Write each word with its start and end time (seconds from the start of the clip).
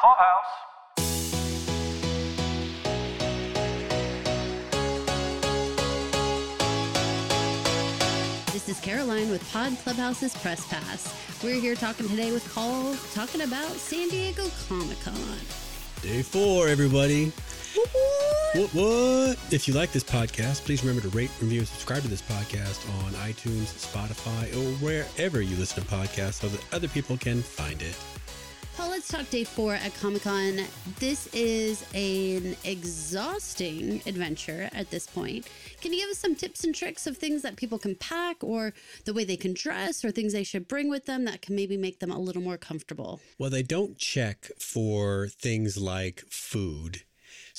Clubhouse. 0.00 0.44
This 8.50 8.70
is 8.70 8.80
Caroline 8.80 9.30
with 9.30 9.46
Pod 9.52 9.76
Clubhouse's 9.82 10.34
Press 10.36 10.66
Pass. 10.68 11.14
We're 11.44 11.60
here 11.60 11.74
talking 11.74 12.08
today 12.08 12.32
with 12.32 12.50
Paul, 12.54 12.94
talking 13.12 13.42
about 13.42 13.68
San 13.72 14.08
Diego 14.08 14.46
Comic 14.68 14.98
Con. 15.00 15.14
Day 16.00 16.22
four, 16.22 16.66
everybody. 16.68 17.26
What, 18.54 18.70
what? 18.72 19.38
If 19.52 19.68
you 19.68 19.74
like 19.74 19.92
this 19.92 20.02
podcast, 20.02 20.64
please 20.64 20.82
remember 20.82 21.06
to 21.08 21.14
rate, 21.14 21.30
review, 21.42 21.58
and 21.58 21.68
subscribe 21.68 22.02
to 22.02 22.08
this 22.08 22.22
podcast 22.22 22.88
on 23.04 23.12
iTunes, 23.28 23.66
Spotify, 23.86 24.50
or 24.56 24.72
wherever 24.82 25.42
you 25.42 25.56
listen 25.56 25.84
to 25.84 25.88
podcasts 25.90 26.40
so 26.40 26.48
that 26.48 26.74
other 26.74 26.88
people 26.88 27.18
can 27.18 27.42
find 27.42 27.82
it. 27.82 27.94
Paul, 28.80 28.88
let's 28.88 29.08
talk 29.08 29.28
day 29.28 29.44
four 29.44 29.74
at 29.74 29.92
Comic 29.96 30.22
Con. 30.22 30.58
This 30.98 31.26
is 31.34 31.84
an 31.92 32.56
exhausting 32.64 34.00
adventure 34.06 34.70
at 34.72 34.90
this 34.90 35.06
point. 35.06 35.46
Can 35.82 35.92
you 35.92 36.00
give 36.00 36.08
us 36.08 36.16
some 36.16 36.34
tips 36.34 36.64
and 36.64 36.74
tricks 36.74 37.06
of 37.06 37.18
things 37.18 37.42
that 37.42 37.56
people 37.56 37.78
can 37.78 37.94
pack, 37.94 38.42
or 38.42 38.72
the 39.04 39.12
way 39.12 39.24
they 39.24 39.36
can 39.36 39.52
dress, 39.52 40.02
or 40.02 40.10
things 40.10 40.32
they 40.32 40.44
should 40.44 40.66
bring 40.66 40.88
with 40.88 41.04
them 41.04 41.26
that 41.26 41.42
can 41.42 41.54
maybe 41.56 41.76
make 41.76 42.00
them 42.00 42.10
a 42.10 42.18
little 42.18 42.40
more 42.40 42.56
comfortable? 42.56 43.20
Well, 43.38 43.50
they 43.50 43.62
don't 43.62 43.98
check 43.98 44.50
for 44.58 45.28
things 45.28 45.76
like 45.76 46.24
food. 46.30 47.02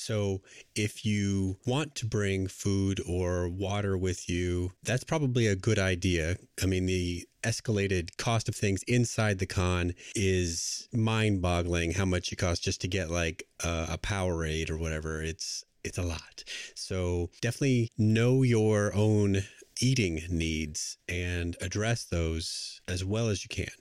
So, 0.02 0.41
if 0.76 1.05
you 1.05 1.58
want 1.68 1.94
to 1.96 2.08
bring 2.08 2.48
food 2.48 3.00
or 3.08 3.48
water 3.48 3.96
with 3.96 4.28
you, 4.28 4.72
that's 4.82 5.04
probably 5.04 5.46
a 5.46 5.55
good 5.55 5.78
idea. 5.78 6.38
I 6.62 6.66
mean, 6.66 6.88
the 6.88 7.28
escalated 7.44 8.18
cost 8.18 8.50
of 8.50 8.56
things 8.56 8.82
inside 8.88 9.38
the 9.38 9.45
con 9.45 9.94
is 10.16 10.88
mind 10.92 11.44
boggling 11.44 11.92
how 11.92 12.06
much 12.06 12.32
it 12.32 12.38
costs 12.38 12.64
just 12.64 12.82
to 12.82 12.88
get 12.88 13.12
like 13.12 13.44
a, 13.64 13.90
a 13.92 13.98
Powerade 14.00 14.72
or 14.72 14.78
whatever. 14.78 15.22
It's 15.22 15.64
it's 15.84 16.00
a 16.00 16.03
lot. 16.03 16.44
So 16.75 17.30
definitely 17.42 17.92
know 17.97 18.42
your 18.42 18.95
own 18.95 19.44
eating 19.81 20.22
needs 20.30 20.97
and 21.08 21.56
address 21.62 22.06
those 22.06 22.81
as 22.88 23.06
well 23.06 23.30
as 23.30 23.44
you 23.44 23.50
can. 23.50 23.81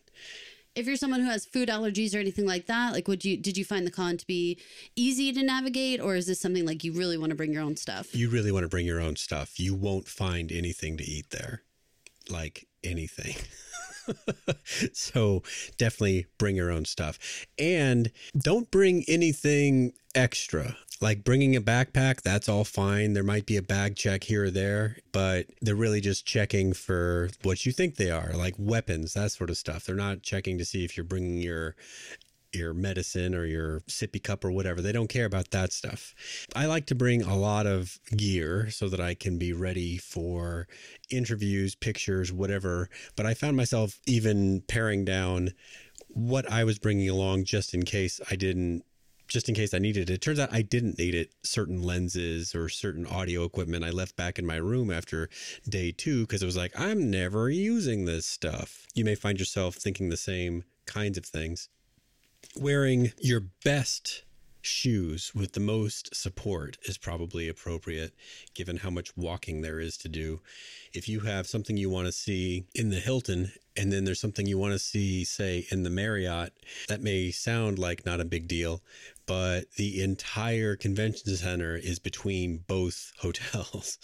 If 0.80 0.86
you're 0.86 0.96
someone 0.96 1.20
who 1.20 1.28
has 1.28 1.44
food 1.44 1.68
allergies 1.68 2.14
or 2.14 2.20
anything 2.20 2.46
like 2.46 2.64
that, 2.64 2.94
like 2.94 3.06
would 3.06 3.22
you 3.22 3.36
did 3.36 3.58
you 3.58 3.66
find 3.66 3.86
the 3.86 3.90
con 3.90 4.16
to 4.16 4.26
be 4.26 4.58
easy 4.96 5.30
to 5.30 5.42
navigate, 5.42 6.00
or 6.00 6.16
is 6.16 6.26
this 6.26 6.40
something 6.40 6.64
like 6.64 6.82
you 6.82 6.94
really 6.94 7.18
want 7.18 7.28
to 7.28 7.36
bring 7.36 7.52
your 7.52 7.62
own 7.62 7.76
stuff? 7.76 8.14
You 8.14 8.30
really 8.30 8.50
want 8.50 8.64
to 8.64 8.68
bring 8.68 8.86
your 8.86 8.98
own 8.98 9.16
stuff. 9.16 9.60
You 9.60 9.74
won't 9.74 10.08
find 10.08 10.50
anything 10.50 10.96
to 10.96 11.04
eat 11.04 11.28
there. 11.32 11.64
Like 12.30 12.66
anything. 12.82 13.36
so 14.94 15.42
definitely 15.76 16.28
bring 16.38 16.56
your 16.56 16.70
own 16.70 16.86
stuff. 16.86 17.46
And 17.58 18.10
don't 18.38 18.70
bring 18.70 19.04
anything 19.06 19.92
extra. 20.14 20.78
Like 21.00 21.24
bringing 21.24 21.56
a 21.56 21.62
backpack, 21.62 22.20
that's 22.20 22.48
all 22.48 22.64
fine. 22.64 23.14
There 23.14 23.22
might 23.22 23.46
be 23.46 23.56
a 23.56 23.62
bag 23.62 23.96
check 23.96 24.24
here 24.24 24.44
or 24.44 24.50
there, 24.50 24.98
but 25.12 25.46
they're 25.62 25.74
really 25.74 26.02
just 26.02 26.26
checking 26.26 26.74
for 26.74 27.30
what 27.42 27.64
you 27.64 27.72
think 27.72 27.96
they 27.96 28.10
are, 28.10 28.32
like 28.34 28.54
weapons, 28.58 29.14
that 29.14 29.32
sort 29.32 29.48
of 29.48 29.56
stuff. 29.56 29.84
They're 29.84 29.96
not 29.96 30.22
checking 30.22 30.58
to 30.58 30.64
see 30.64 30.84
if 30.84 30.96
you're 30.96 31.04
bringing 31.04 31.38
your 31.38 31.74
your 32.52 32.74
medicine 32.74 33.34
or 33.34 33.46
your 33.46 33.80
sippy 33.80 34.22
cup 34.22 34.44
or 34.44 34.50
whatever. 34.50 34.82
They 34.82 34.92
don't 34.92 35.08
care 35.08 35.24
about 35.24 35.50
that 35.52 35.72
stuff. 35.72 36.14
I 36.54 36.66
like 36.66 36.86
to 36.86 36.94
bring 36.94 37.22
a 37.22 37.36
lot 37.36 37.66
of 37.66 37.98
gear 38.16 38.70
so 38.70 38.88
that 38.88 39.00
I 39.00 39.14
can 39.14 39.38
be 39.38 39.52
ready 39.52 39.98
for 39.98 40.66
interviews, 41.10 41.74
pictures, 41.74 42.32
whatever. 42.32 42.90
But 43.16 43.26
I 43.26 43.34
found 43.34 43.56
myself 43.56 44.00
even 44.06 44.62
paring 44.62 45.04
down 45.04 45.52
what 46.08 46.50
I 46.50 46.64
was 46.64 46.78
bringing 46.78 47.08
along 47.08 47.44
just 47.44 47.72
in 47.72 47.84
case 47.84 48.20
I 48.30 48.36
didn't 48.36 48.84
just 49.30 49.48
in 49.48 49.54
case 49.54 49.72
I 49.72 49.78
needed 49.78 50.10
it. 50.10 50.14
It 50.14 50.20
turns 50.20 50.38
out 50.38 50.52
I 50.52 50.60
didn't 50.60 50.98
need 50.98 51.14
it. 51.14 51.32
Certain 51.42 51.82
lenses 51.82 52.54
or 52.54 52.68
certain 52.68 53.06
audio 53.06 53.44
equipment 53.44 53.84
I 53.84 53.90
left 53.90 54.16
back 54.16 54.38
in 54.38 54.44
my 54.44 54.56
room 54.56 54.90
after 54.90 55.30
day 55.66 55.92
two 55.92 56.22
because 56.26 56.42
it 56.42 56.46
was 56.46 56.56
like, 56.56 56.78
I'm 56.78 57.10
never 57.10 57.48
using 57.48 58.04
this 58.04 58.26
stuff. 58.26 58.86
You 58.94 59.04
may 59.04 59.14
find 59.14 59.38
yourself 59.38 59.76
thinking 59.76 60.08
the 60.08 60.16
same 60.16 60.64
kinds 60.84 61.16
of 61.16 61.24
things. 61.24 61.68
Wearing 62.56 63.12
your 63.20 63.44
best 63.64 64.24
shoes 64.62 65.32
with 65.34 65.52
the 65.52 65.60
most 65.60 66.14
support 66.14 66.78
is 66.84 66.98
probably 66.98 67.48
appropriate 67.48 68.12
given 68.54 68.78
how 68.78 68.90
much 68.90 69.16
walking 69.16 69.60
there 69.60 69.80
is 69.80 69.96
to 69.98 70.08
do. 70.08 70.40
If 70.92 71.08
you 71.08 71.20
have 71.20 71.46
something 71.46 71.76
you 71.76 71.90
want 71.90 72.06
to 72.06 72.12
see 72.12 72.64
in 72.74 72.90
the 72.90 73.00
Hilton 73.00 73.52
and 73.76 73.92
then 73.92 74.04
there's 74.04 74.20
something 74.20 74.46
you 74.46 74.58
want 74.58 74.72
to 74.72 74.78
see, 74.78 75.24
say, 75.24 75.66
in 75.70 75.84
the 75.84 75.90
Marriott, 75.90 76.52
that 76.88 77.02
may 77.02 77.30
sound 77.30 77.78
like 77.78 78.04
not 78.04 78.20
a 78.20 78.24
big 78.24 78.48
deal, 78.48 78.82
but 79.26 79.70
the 79.76 80.02
entire 80.02 80.76
convention 80.76 81.34
center 81.36 81.76
is 81.76 81.98
between 81.98 82.58
both 82.66 83.12
hotels. 83.18 83.98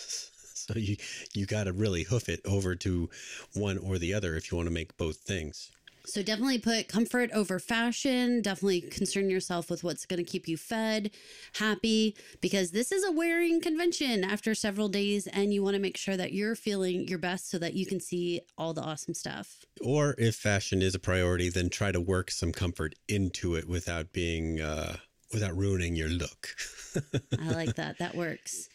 so 0.54 0.74
you 0.78 0.96
you 1.34 1.46
got 1.46 1.64
to 1.64 1.72
really 1.72 2.04
hoof 2.04 2.28
it 2.28 2.40
over 2.44 2.74
to 2.74 3.10
one 3.54 3.78
or 3.78 3.98
the 3.98 4.14
other 4.14 4.36
if 4.36 4.50
you 4.50 4.56
want 4.56 4.68
to 4.68 4.74
make 4.74 4.96
both 4.96 5.18
things. 5.18 5.70
So 6.06 6.22
definitely 6.22 6.58
put 6.60 6.86
comfort 6.86 7.30
over 7.32 7.58
fashion. 7.58 8.40
Definitely 8.40 8.82
concern 8.82 9.28
yourself 9.28 9.68
with 9.68 9.82
what's 9.82 10.06
going 10.06 10.24
to 10.24 10.30
keep 10.30 10.46
you 10.46 10.56
fed, 10.56 11.10
happy, 11.54 12.16
because 12.40 12.70
this 12.70 12.92
is 12.92 13.04
a 13.04 13.10
wearing 13.10 13.60
convention 13.60 14.22
after 14.22 14.54
several 14.54 14.88
days, 14.88 15.26
and 15.26 15.52
you 15.52 15.64
want 15.64 15.74
to 15.74 15.80
make 15.80 15.96
sure 15.96 16.16
that 16.16 16.32
you're 16.32 16.54
feeling 16.54 17.08
your 17.08 17.18
best 17.18 17.50
so 17.50 17.58
that 17.58 17.74
you 17.74 17.86
can 17.86 17.98
see 17.98 18.40
all 18.56 18.72
the 18.72 18.82
awesome 18.82 19.14
stuff. 19.14 19.64
Or 19.82 20.14
if 20.16 20.36
fashion 20.36 20.80
is 20.80 20.94
a 20.94 21.00
priority, 21.00 21.48
then 21.48 21.68
try 21.68 21.90
to 21.90 22.00
work 22.00 22.30
some 22.30 22.52
comfort 22.52 22.94
into 23.08 23.56
it 23.56 23.68
without 23.68 24.12
being 24.12 24.60
uh, 24.60 24.96
without 25.32 25.56
ruining 25.56 25.96
your 25.96 26.08
look. 26.08 26.50
I 27.40 27.50
like 27.50 27.74
that. 27.74 27.98
That 27.98 28.14
works. 28.14 28.68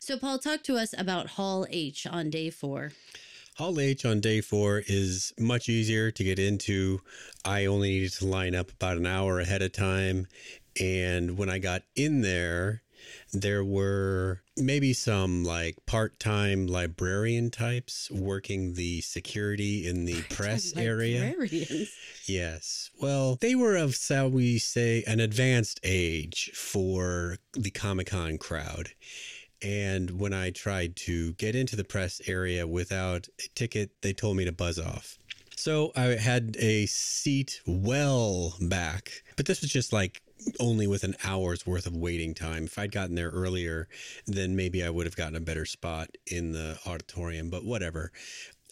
So, 0.00 0.18
Paul, 0.18 0.38
talk 0.38 0.62
to 0.64 0.76
us 0.76 0.94
about 0.96 1.28
Hall 1.28 1.66
H 1.70 2.06
on 2.06 2.30
day 2.30 2.50
four. 2.50 2.92
Hall 3.56 3.78
H 3.78 4.04
on 4.04 4.20
day 4.20 4.40
four 4.40 4.82
is 4.88 5.32
much 5.38 5.68
easier 5.68 6.10
to 6.10 6.24
get 6.24 6.40
into. 6.40 7.00
I 7.44 7.66
only 7.66 7.90
needed 7.90 8.12
to 8.14 8.26
line 8.26 8.56
up 8.56 8.72
about 8.72 8.96
an 8.96 9.06
hour 9.06 9.38
ahead 9.38 9.62
of 9.62 9.70
time. 9.70 10.26
And 10.80 11.38
when 11.38 11.48
I 11.48 11.60
got 11.60 11.82
in 11.94 12.22
there, 12.22 12.82
there 13.32 13.64
were 13.64 14.42
maybe 14.56 14.92
some 14.92 15.44
like 15.44 15.76
part 15.86 16.18
time 16.18 16.66
librarian 16.66 17.50
types 17.50 18.10
working 18.10 18.74
the 18.74 19.02
security 19.02 19.86
in 19.86 20.04
the 20.04 20.22
press 20.30 20.76
area. 20.76 21.26
Librarians. 21.26 21.92
Yes. 22.26 22.90
Well, 23.00 23.36
they 23.40 23.54
were 23.54 23.76
of, 23.76 23.94
shall 23.94 24.30
we 24.30 24.58
say, 24.58 25.04
an 25.06 25.20
advanced 25.20 25.78
age 25.84 26.50
for 26.54 27.38
the 27.52 27.70
Comic 27.70 28.08
Con 28.08 28.36
crowd. 28.36 28.90
And 29.64 30.20
when 30.20 30.34
I 30.34 30.50
tried 30.50 30.94
to 30.96 31.32
get 31.32 31.56
into 31.56 31.74
the 31.74 31.84
press 31.84 32.20
area 32.26 32.66
without 32.66 33.28
a 33.38 33.48
ticket, 33.54 33.90
they 34.02 34.12
told 34.12 34.36
me 34.36 34.44
to 34.44 34.52
buzz 34.52 34.78
off. 34.78 35.18
So 35.56 35.92
I 35.96 36.16
had 36.16 36.56
a 36.58 36.84
seat 36.86 37.62
well 37.66 38.54
back, 38.60 39.22
but 39.36 39.46
this 39.46 39.62
was 39.62 39.70
just 39.70 39.92
like 39.92 40.20
only 40.60 40.86
with 40.86 41.04
an 41.04 41.14
hour's 41.24 41.66
worth 41.66 41.86
of 41.86 41.96
waiting 41.96 42.34
time. 42.34 42.64
If 42.64 42.78
I'd 42.78 42.92
gotten 42.92 43.14
there 43.14 43.30
earlier, 43.30 43.88
then 44.26 44.54
maybe 44.54 44.84
I 44.84 44.90
would 44.90 45.06
have 45.06 45.16
gotten 45.16 45.36
a 45.36 45.40
better 45.40 45.64
spot 45.64 46.10
in 46.26 46.52
the 46.52 46.78
auditorium, 46.86 47.48
but 47.48 47.64
whatever. 47.64 48.12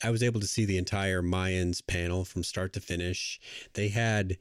I 0.02 0.10
was 0.10 0.22
able 0.22 0.40
to 0.40 0.46
see 0.46 0.64
the 0.64 0.78
entire 0.78 1.22
Mayans 1.22 1.86
panel 1.86 2.24
from 2.24 2.42
start 2.42 2.72
to 2.74 2.80
finish. 2.80 3.40
They 3.74 3.88
had, 3.88 4.36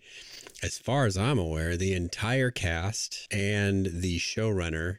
as 0.64 0.78
far 0.78 1.06
as 1.06 1.18
I'm 1.18 1.38
aware, 1.38 1.78
the 1.78 1.94
entire 1.94 2.52
cast 2.52 3.28
and 3.32 3.86
the 3.86 4.18
showrunner, 4.20 4.98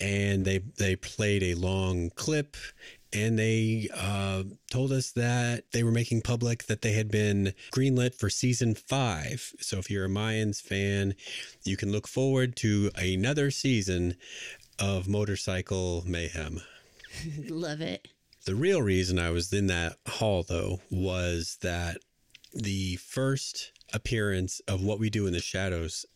and 0.00 0.44
they 0.44 0.58
they 0.58 0.96
played 0.96 1.42
a 1.42 1.54
long 1.54 2.10
clip. 2.10 2.56
And 3.12 3.36
they 3.36 3.88
uh, 3.92 4.44
told 4.70 4.92
us 4.92 5.10
that 5.12 5.64
they 5.72 5.82
were 5.82 5.90
making 5.90 6.22
public 6.22 6.66
that 6.66 6.82
they 6.82 6.92
had 6.92 7.10
been 7.10 7.54
greenlit 7.72 8.14
for 8.14 8.30
season 8.30 8.76
five. 8.76 9.52
So 9.58 9.78
if 9.78 9.90
you're 9.90 10.04
a 10.04 10.08
Mayans 10.08 10.62
fan, 10.62 11.16
you 11.64 11.76
can 11.76 11.90
look 11.90 12.06
forward 12.06 12.54
to 12.56 12.92
another 12.94 13.50
season 13.50 14.14
of 14.78 15.08
Motorcycle 15.08 16.04
Mayhem. 16.06 16.60
Love 17.48 17.80
it. 17.80 18.06
The 18.46 18.54
real 18.54 18.80
reason 18.80 19.18
I 19.18 19.30
was 19.30 19.52
in 19.52 19.66
that 19.66 19.96
hall, 20.08 20.42
though, 20.42 20.80
was 20.90 21.58
that 21.60 21.98
the 22.54 22.96
first 22.96 23.72
appearance 23.92 24.60
of 24.66 24.82
what 24.82 24.98
we 24.98 25.10
do 25.10 25.26
in 25.26 25.32
the 25.32 25.40
shadows 25.40 26.06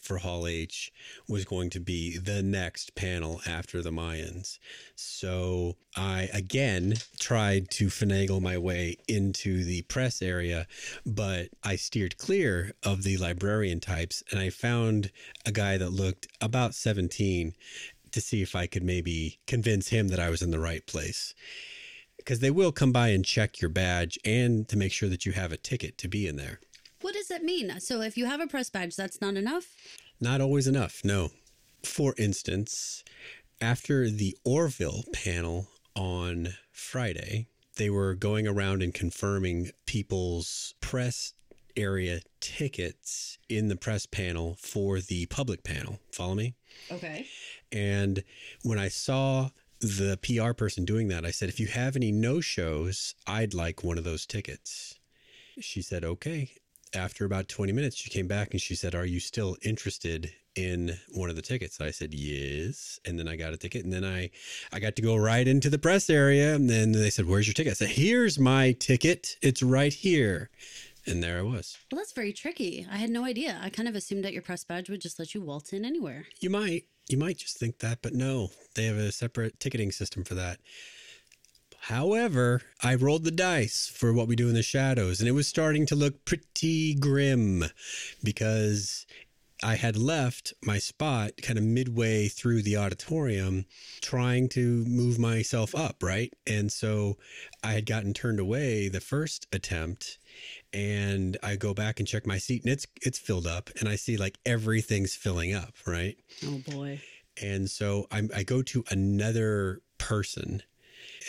for 0.00 0.18
Hall 0.18 0.46
H 0.46 0.92
was 1.28 1.44
going 1.44 1.70
to 1.70 1.80
be 1.80 2.18
the 2.18 2.42
next 2.42 2.94
panel 2.94 3.40
after 3.46 3.82
the 3.82 3.90
Mayans. 3.90 4.58
So 4.94 5.76
I 5.96 6.28
again 6.34 6.96
tried 7.18 7.70
to 7.70 7.86
finagle 7.86 8.42
my 8.42 8.58
way 8.58 8.96
into 9.08 9.64
the 9.64 9.82
press 9.82 10.20
area, 10.20 10.66
but 11.06 11.48
I 11.62 11.76
steered 11.76 12.18
clear 12.18 12.72
of 12.82 13.04
the 13.04 13.16
librarian 13.16 13.80
types 13.80 14.22
and 14.30 14.38
I 14.38 14.50
found 14.50 15.12
a 15.46 15.52
guy 15.52 15.78
that 15.78 15.90
looked 15.90 16.26
about 16.40 16.74
17 16.74 17.54
to 18.12 18.20
see 18.20 18.42
if 18.42 18.54
I 18.54 18.66
could 18.66 18.82
maybe 18.82 19.38
convince 19.46 19.88
him 19.88 20.08
that 20.08 20.20
I 20.20 20.30
was 20.30 20.42
in 20.42 20.50
the 20.50 20.58
right 20.58 20.84
place. 20.86 21.34
Because 22.16 22.40
they 22.40 22.50
will 22.50 22.72
come 22.72 22.92
by 22.92 23.08
and 23.08 23.24
check 23.24 23.60
your 23.60 23.70
badge 23.70 24.18
and 24.24 24.68
to 24.68 24.76
make 24.76 24.92
sure 24.92 25.08
that 25.08 25.24
you 25.24 25.32
have 25.32 25.52
a 25.52 25.56
ticket 25.56 25.96
to 25.98 26.08
be 26.08 26.26
in 26.26 26.36
there. 26.36 26.60
What 27.00 27.14
does 27.14 27.28
that 27.28 27.42
mean? 27.42 27.80
So 27.80 28.02
if 28.02 28.16
you 28.16 28.26
have 28.26 28.40
a 28.40 28.46
press 28.46 28.68
badge, 28.68 28.94
that's 28.94 29.20
not 29.20 29.36
enough? 29.36 29.66
Not 30.20 30.40
always 30.40 30.66
enough, 30.66 31.00
no. 31.02 31.30
For 31.82 32.14
instance, 32.18 33.04
after 33.60 34.10
the 34.10 34.36
Orville 34.44 35.04
panel 35.14 35.68
on 35.96 36.54
Friday, 36.70 37.46
they 37.76 37.88
were 37.88 38.14
going 38.14 38.46
around 38.46 38.82
and 38.82 38.92
confirming 38.92 39.70
people's 39.86 40.74
press 40.82 41.32
area 41.76 42.20
tickets 42.40 43.38
in 43.48 43.68
the 43.68 43.76
press 43.76 44.06
panel 44.06 44.56
for 44.58 45.00
the 45.00 45.26
public 45.26 45.62
panel. 45.64 45.98
Follow 46.12 46.34
me? 46.34 46.54
Okay. 46.90 47.26
And 47.72 48.22
when 48.62 48.78
I 48.78 48.88
saw 48.88 49.50
the 49.80 50.18
PR 50.22 50.52
person 50.52 50.84
doing 50.84 51.08
that, 51.08 51.24
I 51.24 51.30
said, 51.30 51.48
if 51.48 51.58
you 51.58 51.66
have 51.68 51.96
any 51.96 52.12
no 52.12 52.40
shows, 52.40 53.14
I'd 53.26 53.54
like 53.54 53.82
one 53.82 53.98
of 53.98 54.04
those 54.04 54.26
tickets. 54.26 54.98
She 55.58 55.82
said, 55.82 56.04
okay. 56.04 56.50
After 56.92 57.24
about 57.24 57.48
20 57.48 57.72
minutes, 57.72 57.96
she 57.96 58.10
came 58.10 58.26
back 58.26 58.50
and 58.50 58.60
she 58.60 58.74
said, 58.74 58.96
Are 58.96 59.06
you 59.06 59.20
still 59.20 59.56
interested 59.62 60.32
in 60.56 60.98
one 61.12 61.30
of 61.30 61.36
the 61.36 61.42
tickets? 61.42 61.80
I 61.80 61.92
said, 61.92 62.12
Yes. 62.12 62.98
And 63.04 63.16
then 63.16 63.28
I 63.28 63.36
got 63.36 63.52
a 63.52 63.56
ticket 63.56 63.84
and 63.84 63.92
then 63.92 64.04
I, 64.04 64.30
I 64.72 64.80
got 64.80 64.96
to 64.96 65.02
go 65.02 65.14
right 65.14 65.46
into 65.46 65.70
the 65.70 65.78
press 65.78 66.10
area. 66.10 66.52
And 66.52 66.68
then 66.68 66.90
they 66.90 67.10
said, 67.10 67.26
Where's 67.26 67.46
your 67.46 67.54
ticket? 67.54 67.70
I 67.70 67.74
said, 67.74 67.90
Here's 67.90 68.40
my 68.40 68.72
ticket. 68.72 69.36
It's 69.40 69.62
right 69.62 69.92
here. 69.92 70.50
And 71.06 71.22
there 71.22 71.38
I 71.38 71.42
was. 71.42 71.78
Well, 71.90 71.98
that's 71.98 72.12
very 72.12 72.32
tricky. 72.32 72.86
I 72.90 72.98
had 72.98 73.10
no 73.10 73.24
idea. 73.24 73.58
I 73.62 73.70
kind 73.70 73.88
of 73.88 73.96
assumed 73.96 74.24
that 74.24 74.32
your 74.32 74.42
press 74.42 74.64
badge 74.64 74.90
would 74.90 75.00
just 75.00 75.18
let 75.18 75.34
you 75.34 75.40
waltz 75.40 75.72
in 75.72 75.84
anywhere. 75.84 76.26
You 76.40 76.50
might 76.50 76.84
you 77.08 77.18
might 77.18 77.38
just 77.38 77.58
think 77.58 77.78
that, 77.78 77.98
but 78.02 78.14
no, 78.14 78.50
they 78.74 78.84
have 78.84 78.96
a 78.96 79.10
separate 79.10 79.58
ticketing 79.58 79.90
system 79.90 80.22
for 80.22 80.34
that. 80.34 80.60
However, 81.84 82.60
I 82.82 82.94
rolled 82.94 83.24
the 83.24 83.30
dice 83.30 83.90
for 83.92 84.12
what 84.12 84.28
we 84.28 84.36
do 84.36 84.48
in 84.48 84.54
the 84.54 84.62
shadows, 84.62 85.18
and 85.18 85.28
it 85.28 85.32
was 85.32 85.48
starting 85.48 85.86
to 85.86 85.96
look 85.96 86.24
pretty 86.24 86.94
grim 86.94 87.64
because 88.22 89.06
I 89.62 89.76
had 89.76 89.96
left 89.96 90.54
my 90.64 90.78
spot 90.78 91.32
kind 91.42 91.58
of 91.58 91.64
midway 91.64 92.28
through 92.28 92.62
the 92.62 92.76
auditorium 92.76 93.66
trying 94.00 94.48
to 94.50 94.84
move 94.86 95.18
myself 95.18 95.74
up, 95.74 96.02
right? 96.02 96.32
And 96.46 96.72
so 96.72 97.18
I 97.62 97.72
had 97.72 97.86
gotten 97.86 98.14
turned 98.14 98.40
away 98.40 98.88
the 98.88 99.00
first 99.00 99.46
attempt 99.52 100.18
and 100.72 101.36
I 101.42 101.56
go 101.56 101.74
back 101.74 101.98
and 101.98 102.08
check 102.08 102.26
my 102.26 102.38
seat 102.38 102.62
and 102.64 102.72
it's 102.72 102.86
it's 103.02 103.18
filled 103.18 103.46
up 103.46 103.70
and 103.78 103.88
I 103.88 103.96
see 103.96 104.16
like 104.16 104.38
everything's 104.46 105.14
filling 105.14 105.54
up, 105.54 105.74
right? 105.86 106.16
Oh 106.46 106.60
boy. 106.70 107.00
And 107.40 107.70
so 107.70 108.06
i 108.10 108.22
I 108.34 108.42
go 108.42 108.62
to 108.62 108.84
another 108.90 109.80
person 109.98 110.62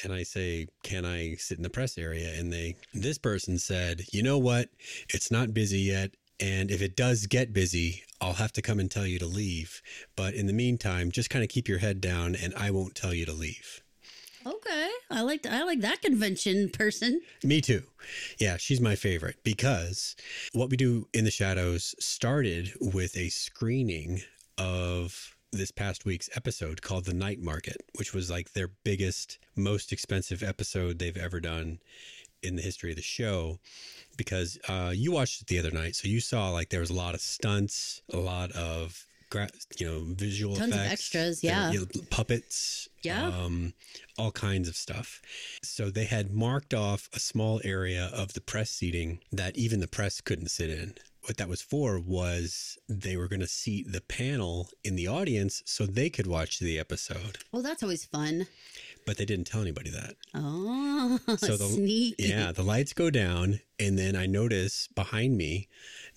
and 0.04 0.13
I 0.13 0.24
say, 0.24 0.68
"Can 0.84 1.06
I 1.06 1.36
sit 1.36 1.57
in 1.57 1.63
the 1.63 1.69
press 1.69 1.98
area?" 1.98 2.34
And 2.38 2.51
they 2.51 2.75
this 2.94 3.18
person 3.18 3.57
said, 3.57 4.04
"You 4.12 4.24
know 4.24 4.38
what? 4.38 4.69
It's 5.10 5.31
not 5.31 5.54
busy 5.54 5.80
yet, 5.80 6.12
and 6.42 6.72
if 6.72 6.82
it 6.82 6.96
does 6.96 7.28
get 7.28 7.54
busy, 7.54 8.04
I'll 8.20 8.34
have 8.34 8.52
to 8.54 8.62
come 8.62 8.80
and 8.80 8.90
tell 8.90 9.06
you 9.06 9.20
to 9.20 9.26
leave. 9.26 9.82
But 10.16 10.34
in 10.34 10.48
the 10.48 10.54
meantime, 10.54 11.12
just 11.12 11.30
kind 11.30 11.44
of 11.44 11.50
keep 11.50 11.68
your 11.68 11.78
head 11.78 12.02
down 12.02 12.36
and 12.36 12.54
I 12.56 12.72
won't 12.72 12.96
tell 12.96 13.14
you 13.14 13.26
to 13.26 13.34
leave." 13.34 13.82
Okay, 14.44 14.90
I 15.12 15.22
like 15.22 15.46
I 15.46 15.64
like 15.64 15.82
that 15.82 16.02
convention 16.02 16.70
person. 16.70 17.22
Me 17.44 17.62
too. 17.62 17.84
Yeah, 18.40 18.58
she's 18.58 18.82
my 18.82 18.96
favorite 18.96 19.38
because 19.44 20.16
what 20.54 20.72
we 20.72 20.78
do 20.78 21.08
in 21.14 21.26
the 21.26 21.32
shadows 21.32 21.94
started 22.00 22.74
with 22.82 23.16
a 23.16 23.30
screening 23.30 24.22
of 24.58 25.36
this 25.52 25.70
past 25.70 26.06
week's 26.06 26.30
episode 26.34 26.82
called 26.82 27.06
The 27.06 27.14
Night 27.14 27.40
Market, 27.40 27.78
which 27.98 28.14
was 28.14 28.32
like 28.32 28.54
their 28.54 28.70
biggest, 28.84 29.38
most 29.56 29.92
expensive 29.92 30.42
episode 30.42 30.98
they've 30.98 31.18
ever 31.18 31.40
done 31.40 31.80
in 32.44 32.56
the 32.56 32.62
history 32.62 32.90
of 32.92 32.96
the 32.96 33.02
show 33.02 33.60
because 34.18 34.58
uh, 34.68 34.92
you 34.94 35.12
watched 35.12 35.42
it 35.42 35.48
the 35.48 35.60
other 35.60 35.72
night. 35.72 35.96
So 35.96 36.08
you 36.08 36.20
saw 36.20 36.50
like 36.50 36.70
there 36.70 36.80
was 36.80 36.90
a 36.90 36.94
lot 36.96 37.14
of 37.16 37.22
stunts, 37.22 38.02
a 38.14 38.18
lot 38.18 38.52
of 38.52 39.06
gra- 39.30 39.50
you 39.78 39.88
know 39.88 40.04
visual 40.14 40.56
Tons 40.56 40.74
of 40.74 40.80
effects, 40.80 40.92
extras, 40.94 41.42
there- 41.42 41.52
yeah. 41.52 41.72
you 41.72 41.80
know, 41.80 41.86
puppets, 42.10 42.90
Yeah. 43.04 43.28
um, 43.28 43.74
all 44.18 44.32
kinds 44.32 44.68
of 44.68 44.76
stuff. 44.76 45.22
So 45.64 45.90
they 45.90 46.06
had 46.06 46.32
marked 46.34 46.74
off 46.74 47.10
a 47.14 47.20
small 47.20 47.62
area 47.64 48.10
of 48.14 48.34
the 48.34 48.42
press 48.42 48.70
seating 48.70 49.20
that 49.32 49.56
even 49.58 49.80
the 49.80 49.88
press 49.88 50.22
couldn't 50.22 50.50
sit 50.50 50.70
in. 50.70 50.96
What 51.26 51.38
that 51.38 51.48
was 51.48 51.62
for 51.62 52.00
was 52.00 52.80
they 52.90 53.16
were 53.16 53.28
going 53.28 53.42
to 53.42 53.48
seat 53.48 53.92
the 53.92 54.02
panel 54.02 54.70
in 54.84 54.96
the 54.96 55.08
audience 55.08 55.62
so 55.68 55.86
they 55.86 56.10
could 56.10 56.26
watch 56.26 56.58
the 56.58 56.80
episode, 56.80 57.38
Well, 57.52 57.62
that's 57.62 57.84
always 57.84 58.04
fun. 58.06 58.48
But 59.06 59.18
they 59.18 59.25
didn't 59.25 59.45
tell 59.48 59.62
anybody 59.62 59.89
that. 59.92 60.15
Oh, 60.33 61.19
So 61.38 61.57
the 61.57 61.65
sneaky. 61.65 62.15
yeah, 62.24 62.51
the 62.51 62.63
lights 62.63 62.94
go 62.94 63.09
down, 63.09 63.59
and 63.80 63.98
then 63.98 64.15
I 64.15 64.25
notice 64.25 64.88
behind 64.95 65.38
me 65.38 65.68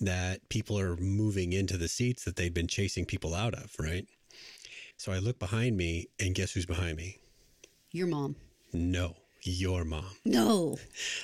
that 0.00 0.48
people 0.48 0.78
are 0.78 0.96
moving 0.96 1.52
into 1.52 1.76
the 1.76 1.88
seats 1.88 2.24
that 2.24 2.36
they'd 2.36 2.54
been 2.54 2.68
chasing 2.68 3.04
people 3.04 3.34
out 3.34 3.54
of. 3.54 3.72
Right. 3.78 4.06
So 4.96 5.12
I 5.12 5.18
look 5.18 5.38
behind 5.38 5.76
me, 5.76 6.08
and 6.20 6.34
guess 6.34 6.52
who's 6.52 6.66
behind 6.66 6.96
me? 6.96 7.18
Your 7.90 8.06
mom. 8.06 8.36
No, 8.72 9.16
your 9.42 9.84
mom. 9.84 10.06
No. 10.24 10.78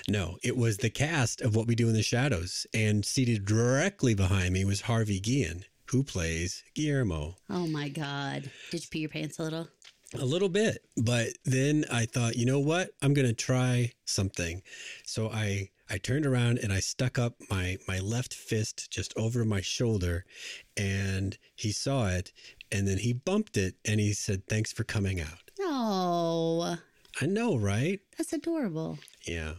No, 0.08 0.38
it 0.42 0.56
was 0.56 0.78
the 0.78 0.90
cast 0.90 1.40
of 1.40 1.54
What 1.56 1.66
We 1.66 1.74
Do 1.74 1.88
in 1.88 1.94
the 1.94 2.02
Shadows, 2.02 2.66
and 2.74 3.04
seated 3.04 3.44
directly 3.44 4.14
behind 4.14 4.52
me 4.54 4.64
was 4.64 4.82
Harvey 4.82 5.20
Guillen, 5.20 5.64
who 5.90 6.02
plays 6.04 6.62
Guillermo. 6.74 7.36
Oh 7.48 7.66
my 7.66 7.88
God. 7.88 8.50
Did 8.70 8.82
you 8.84 8.88
pee 8.90 8.98
your 9.00 9.08
pants 9.08 9.38
a 9.38 9.42
little? 9.44 9.68
A 10.18 10.24
little 10.24 10.48
bit, 10.48 10.84
but 10.96 11.28
then 11.44 11.84
I 11.90 12.04
thought, 12.04 12.34
you 12.36 12.44
know 12.44 12.58
what? 12.58 12.90
I'm 13.00 13.14
going 13.14 13.28
to 13.28 13.32
try 13.32 13.92
something. 14.06 14.62
So 15.06 15.28
I 15.30 15.70
I 15.88 15.98
turned 15.98 16.26
around 16.26 16.58
and 16.58 16.72
I 16.72 16.80
stuck 16.80 17.16
up 17.18 17.34
my 17.48 17.78
my 17.86 18.00
left 18.00 18.34
fist 18.34 18.90
just 18.90 19.12
over 19.16 19.44
my 19.44 19.60
shoulder 19.60 20.24
and 20.76 21.38
he 21.54 21.70
saw 21.72 22.08
it 22.08 22.32
and 22.72 22.88
then 22.88 22.98
he 22.98 23.12
bumped 23.12 23.56
it 23.56 23.76
and 23.84 24.00
he 24.00 24.12
said, 24.12 24.46
"Thanks 24.48 24.72
for 24.72 24.82
coming 24.84 25.20
out." 25.20 25.50
Oh, 25.60 26.76
I 27.20 27.26
know, 27.26 27.56
right? 27.56 28.00
that's 28.16 28.32
adorable. 28.32 28.98
Yeah. 29.26 29.54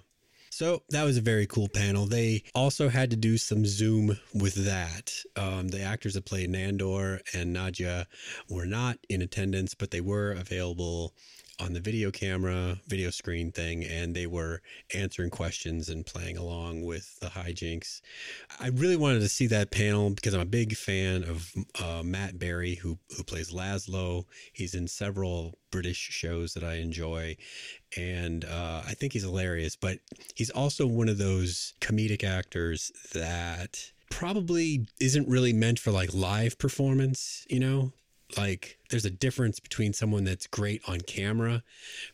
So 0.54 0.84
that 0.90 1.04
was 1.04 1.16
a 1.16 1.22
very 1.22 1.48
cool 1.48 1.70
panel. 1.70 2.06
They 2.06 2.44
also 2.54 2.90
had 2.90 3.10
to 3.12 3.16
do 3.16 3.38
some 3.38 3.66
Zoom 3.66 4.20
with 4.34 4.56
that. 4.66 5.14
Um, 5.38 5.70
the 5.70 5.82
actors 5.82 6.16
that 6.16 6.26
played 6.26 6.52
Nandor 6.52 7.22
and 7.34 7.56
Nadja 7.56 8.06
were 8.50 8.66
not 8.66 8.98
in 9.08 9.22
attendance, 9.22 9.74
but 9.74 9.92
they 9.92 10.02
were 10.02 10.34
available 10.34 11.14
on 11.62 11.74
the 11.74 11.80
video 11.80 12.10
camera, 12.10 12.80
video 12.88 13.12
screen 13.12 13.52
thing, 13.52 13.84
and 13.84 14.16
they 14.16 14.26
were 14.26 14.62
answering 14.96 15.30
questions 15.30 15.90
and 15.90 16.06
playing 16.06 16.36
along 16.38 16.84
with 16.84 17.20
the 17.20 17.28
hijinks. 17.28 18.02
I 18.60 18.70
really 18.70 18.96
wanted 18.96 19.20
to 19.20 19.30
see 19.30 19.48
that 19.48 19.70
panel 19.70 20.10
because 20.10 20.34
I'm 20.34 20.42
a 20.42 20.46
big 20.46 20.76
fan 20.76 21.24
of 21.24 21.54
uh, 21.80 22.02
Matt 22.04 22.40
Berry, 22.40 22.76
who 22.76 22.98
who 23.16 23.24
plays 23.24 23.52
Laszlo. 23.52 24.26
He's 24.54 24.74
in 24.74 24.88
several 24.88 25.60
British 25.72 25.98
shows 25.98 26.54
that 26.56 26.64
I 26.64 26.76
enjoy, 26.76 27.38
and 27.96 28.44
uh, 28.44 28.82
I 28.86 28.94
think 28.94 29.14
he's 29.14 29.24
hilarious. 29.24 29.76
But 29.76 30.00
he's 30.34 30.50
also 30.50 30.88
one 30.88 31.10
of 31.10 31.20
those 31.20 31.74
comedic 31.80 32.24
actors 32.24 32.92
that 33.14 33.92
probably 34.10 34.88
isn't 35.00 35.28
really 35.30 35.54
meant 35.54 35.80
for 35.80 35.92
like 35.92 36.14
live 36.14 36.58
performance. 36.58 37.46
You 37.50 37.60
know, 37.60 37.94
like 38.38 38.78
there's 38.90 39.06
a 39.06 39.10
difference 39.10 39.60
between 39.60 39.94
someone 39.94 40.24
that's 40.24 40.48
great 40.48 40.82
on 40.88 41.02
camera 41.02 41.64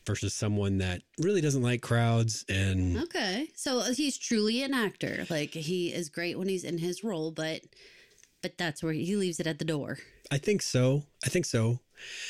versus 0.06 0.34
someone 0.34 0.78
that 0.78 1.02
really 1.18 1.40
doesn't 1.40 1.62
like 1.62 1.82
crowds 1.82 2.44
and 2.48 2.98
Okay. 2.98 3.48
So 3.54 3.80
he's 3.92 4.18
truly 4.18 4.62
an 4.62 4.74
actor. 4.74 5.26
Like 5.30 5.50
he 5.50 5.92
is 5.92 6.08
great 6.08 6.38
when 6.38 6.48
he's 6.48 6.64
in 6.64 6.78
his 6.78 7.02
role, 7.02 7.30
but 7.30 7.62
but 8.42 8.58
that's 8.58 8.82
where 8.82 8.92
he 8.92 9.16
leaves 9.16 9.40
it 9.40 9.46
at 9.46 9.58
the 9.58 9.64
door. 9.64 9.98
I 10.30 10.38
think 10.38 10.62
so. 10.62 11.04
I 11.24 11.28
think 11.28 11.44
so. 11.44 11.80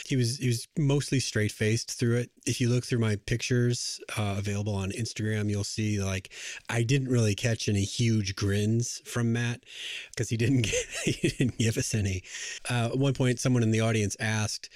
He 0.06 0.16
was 0.16 0.38
he 0.38 0.46
was 0.46 0.66
mostly 0.78 1.20
straight 1.20 1.52
faced 1.52 1.90
through 1.90 2.16
it. 2.16 2.30
If 2.46 2.60
you 2.60 2.68
look 2.68 2.84
through 2.84 3.00
my 3.00 3.16
pictures 3.16 4.00
uh, 4.16 4.36
available 4.38 4.74
on 4.74 4.92
Instagram, 4.92 5.50
you'll 5.50 5.64
see 5.64 6.02
like 6.02 6.30
I 6.70 6.82
didn't 6.82 7.08
really 7.08 7.34
catch 7.34 7.68
any 7.68 7.82
huge 7.82 8.34
grins 8.34 9.02
from 9.04 9.32
Matt 9.32 9.64
because 10.10 10.30
he 10.30 10.36
didn't 10.36 10.62
get, 10.62 10.86
he 11.04 11.28
didn't 11.28 11.58
give 11.58 11.76
us 11.76 11.94
any. 11.94 12.22
Uh, 12.70 12.90
at 12.92 12.98
one 12.98 13.14
point, 13.14 13.40
someone 13.40 13.62
in 13.62 13.70
the 13.70 13.80
audience 13.80 14.16
asked, 14.18 14.70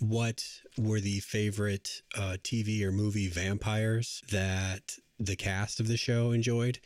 "What 0.00 0.44
were 0.76 1.00
the 1.00 1.20
favorite 1.20 2.02
uh, 2.16 2.36
TV 2.42 2.82
or 2.82 2.92
movie 2.92 3.28
vampires 3.28 4.22
that?" 4.30 4.98
The 5.18 5.36
cast 5.36 5.80
of 5.80 5.88
the 5.88 5.96
show 5.96 6.32
enjoyed. 6.32 6.80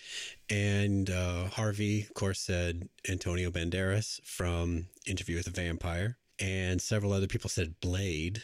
And 0.51 1.11
uh, 1.11 1.47
harvey 1.47 2.03
of 2.03 2.15
course 2.15 2.41
said 2.41 2.89
antonio 3.09 3.51
banderas 3.51 4.21
from 4.25 4.87
interview 5.07 5.37
with 5.37 5.47
a 5.47 5.51
vampire 5.51 6.19
and 6.39 6.81
several 6.81 7.13
other 7.13 7.27
people 7.27 7.51
said 7.51 7.81
blade. 7.81 8.43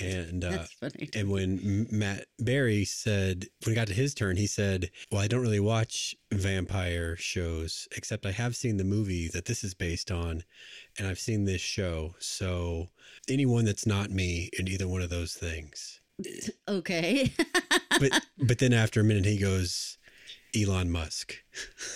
And 0.00 0.44
uh, 0.44 0.64
and 1.14 1.30
when 1.30 1.86
matt 1.90 2.24
berry 2.38 2.86
said 2.86 3.48
when 3.62 3.72
he 3.72 3.74
got 3.74 3.86
to 3.88 3.92
his 3.92 4.14
turn 4.14 4.38
he 4.38 4.46
said 4.46 4.90
well 5.10 5.20
i 5.20 5.28
don't 5.28 5.42
really 5.42 5.60
watch 5.60 6.16
vampire 6.32 7.16
shows 7.16 7.86
except 7.94 8.24
i 8.24 8.30
have 8.30 8.56
seen 8.56 8.78
the 8.78 8.84
movie 8.84 9.28
that 9.28 9.44
this 9.44 9.62
is 9.62 9.74
based 9.74 10.10
on 10.10 10.42
and 10.98 11.06
i've 11.06 11.18
seen 11.20 11.44
this 11.44 11.60
show. 11.60 12.14
So 12.18 12.88
anyone 13.28 13.66
that's 13.66 13.84
not 13.86 14.10
me 14.10 14.48
in 14.58 14.68
either 14.68 14.88
one 14.88 15.02
of 15.02 15.10
those 15.10 15.34
things 15.34 16.00
Okay. 16.68 17.32
but 18.00 18.26
but 18.38 18.58
then 18.58 18.72
after 18.72 19.00
a 19.00 19.04
minute 19.04 19.24
he 19.24 19.36
goes 19.36 19.98
Elon 20.56 20.90
Musk. 20.90 21.34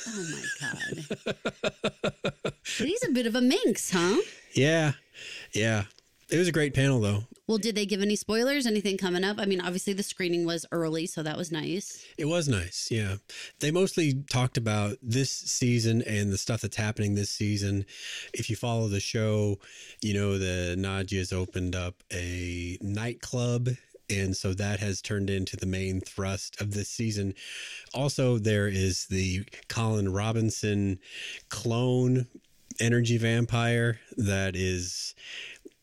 Oh 0.08 0.26
my 0.32 0.44
god. 0.60 2.52
He's 2.78 3.04
a 3.04 3.12
bit 3.12 3.26
of 3.26 3.34
a 3.34 3.40
minx, 3.40 3.90
huh? 3.90 4.20
Yeah. 4.52 4.92
Yeah. 5.52 5.84
It 6.28 6.38
was 6.38 6.48
a 6.48 6.52
great 6.52 6.74
panel 6.74 7.00
though. 7.00 7.24
Well, 7.46 7.58
did 7.58 7.76
they 7.76 7.86
give 7.86 8.02
any 8.02 8.16
spoilers? 8.16 8.66
Anything 8.66 8.96
coming 8.96 9.22
up? 9.22 9.38
I 9.38 9.44
mean, 9.44 9.60
obviously 9.60 9.92
the 9.92 10.02
screening 10.02 10.44
was 10.44 10.66
early, 10.72 11.06
so 11.06 11.22
that 11.22 11.36
was 11.36 11.52
nice. 11.52 12.04
It 12.18 12.24
was 12.24 12.48
nice. 12.48 12.88
Yeah. 12.90 13.16
They 13.60 13.70
mostly 13.70 14.24
talked 14.28 14.56
about 14.56 14.96
this 15.00 15.30
season 15.30 16.02
and 16.02 16.32
the 16.32 16.38
stuff 16.38 16.62
that's 16.62 16.76
happening 16.76 17.14
this 17.14 17.30
season. 17.30 17.84
If 18.34 18.50
you 18.50 18.56
follow 18.56 18.88
the 18.88 18.98
show, 18.98 19.60
you 20.02 20.14
know 20.14 20.38
the 20.38 20.74
Nadja's 20.76 21.32
opened 21.32 21.76
up 21.76 22.02
a 22.12 22.78
nightclub 22.80 23.68
and 24.08 24.36
so 24.36 24.54
that 24.54 24.80
has 24.80 25.00
turned 25.02 25.30
into 25.30 25.56
the 25.56 25.66
main 25.66 26.00
thrust 26.00 26.60
of 26.60 26.72
this 26.72 26.88
season. 26.88 27.34
Also, 27.94 28.38
there 28.38 28.68
is 28.68 29.06
the 29.06 29.44
Colin 29.68 30.12
Robinson 30.12 30.98
clone 31.48 32.26
energy 32.78 33.18
vampire 33.18 34.00
that 34.16 34.54
is 34.54 35.14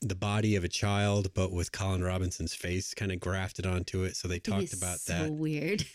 the 0.01 0.15
body 0.15 0.55
of 0.55 0.63
a 0.63 0.69
child, 0.69 1.33
but 1.33 1.51
with 1.51 1.71
Colin 1.71 2.03
Robinson's 2.03 2.53
face 2.53 2.93
kind 2.93 3.11
of 3.11 3.19
grafted 3.19 3.65
onto 3.65 4.03
it. 4.03 4.15
So 4.15 4.27
they 4.27 4.39
talked 4.39 4.73
about 4.73 4.99
so 4.99 5.13
that. 5.13 5.31
weird. 5.31 5.85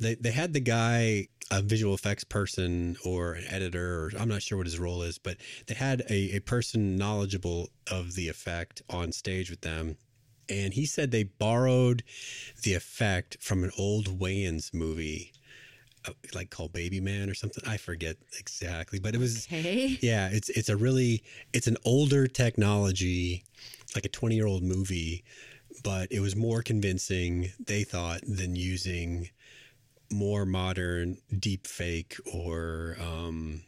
They 0.00 0.14
they 0.14 0.30
had 0.30 0.52
the 0.52 0.60
guy, 0.60 1.28
a 1.50 1.62
visual 1.62 1.94
effects 1.94 2.24
person 2.24 2.96
or 3.04 3.34
an 3.34 3.44
editor, 3.48 4.04
or 4.04 4.12
I'm 4.18 4.28
not 4.28 4.42
sure 4.42 4.58
what 4.58 4.66
his 4.66 4.78
role 4.78 5.02
is, 5.02 5.18
but 5.18 5.36
they 5.66 5.74
had 5.74 6.02
a, 6.08 6.36
a 6.36 6.40
person 6.40 6.96
knowledgeable 6.96 7.68
of 7.90 8.14
the 8.14 8.28
effect 8.28 8.82
on 8.88 9.12
stage 9.12 9.50
with 9.50 9.60
them. 9.60 9.96
And 10.50 10.74
he 10.74 10.84
said 10.84 11.10
they 11.10 11.22
borrowed 11.22 12.02
the 12.62 12.74
effect 12.74 13.36
from 13.40 13.64
an 13.64 13.70
old 13.78 14.18
Wayans 14.18 14.74
movie, 14.74 15.32
uh, 16.06 16.12
like 16.34 16.50
called 16.50 16.72
Baby 16.72 17.00
Man 17.00 17.30
or 17.30 17.34
something. 17.34 17.62
I 17.66 17.76
forget 17.76 18.16
exactly, 18.38 18.98
but 18.98 19.14
it 19.14 19.18
was 19.18 19.46
okay. 19.46 19.98
yeah, 20.02 20.28
it's 20.30 20.48
it's 20.50 20.68
a 20.68 20.76
really 20.76 21.22
it's 21.52 21.66
an 21.66 21.76
older 21.84 22.26
technology, 22.26 23.44
like 23.94 24.04
a 24.04 24.08
20 24.08 24.34
year 24.34 24.46
old 24.46 24.62
movie, 24.62 25.24
but 25.84 26.10
it 26.10 26.20
was 26.20 26.34
more 26.34 26.62
convincing, 26.62 27.52
they 27.64 27.84
thought, 27.84 28.20
than 28.26 28.56
using 28.56 29.30
more 30.10 30.44
modern 30.44 31.18
deep 31.38 31.66
fake 31.66 32.16
or 32.34 32.96
um, 33.00 33.62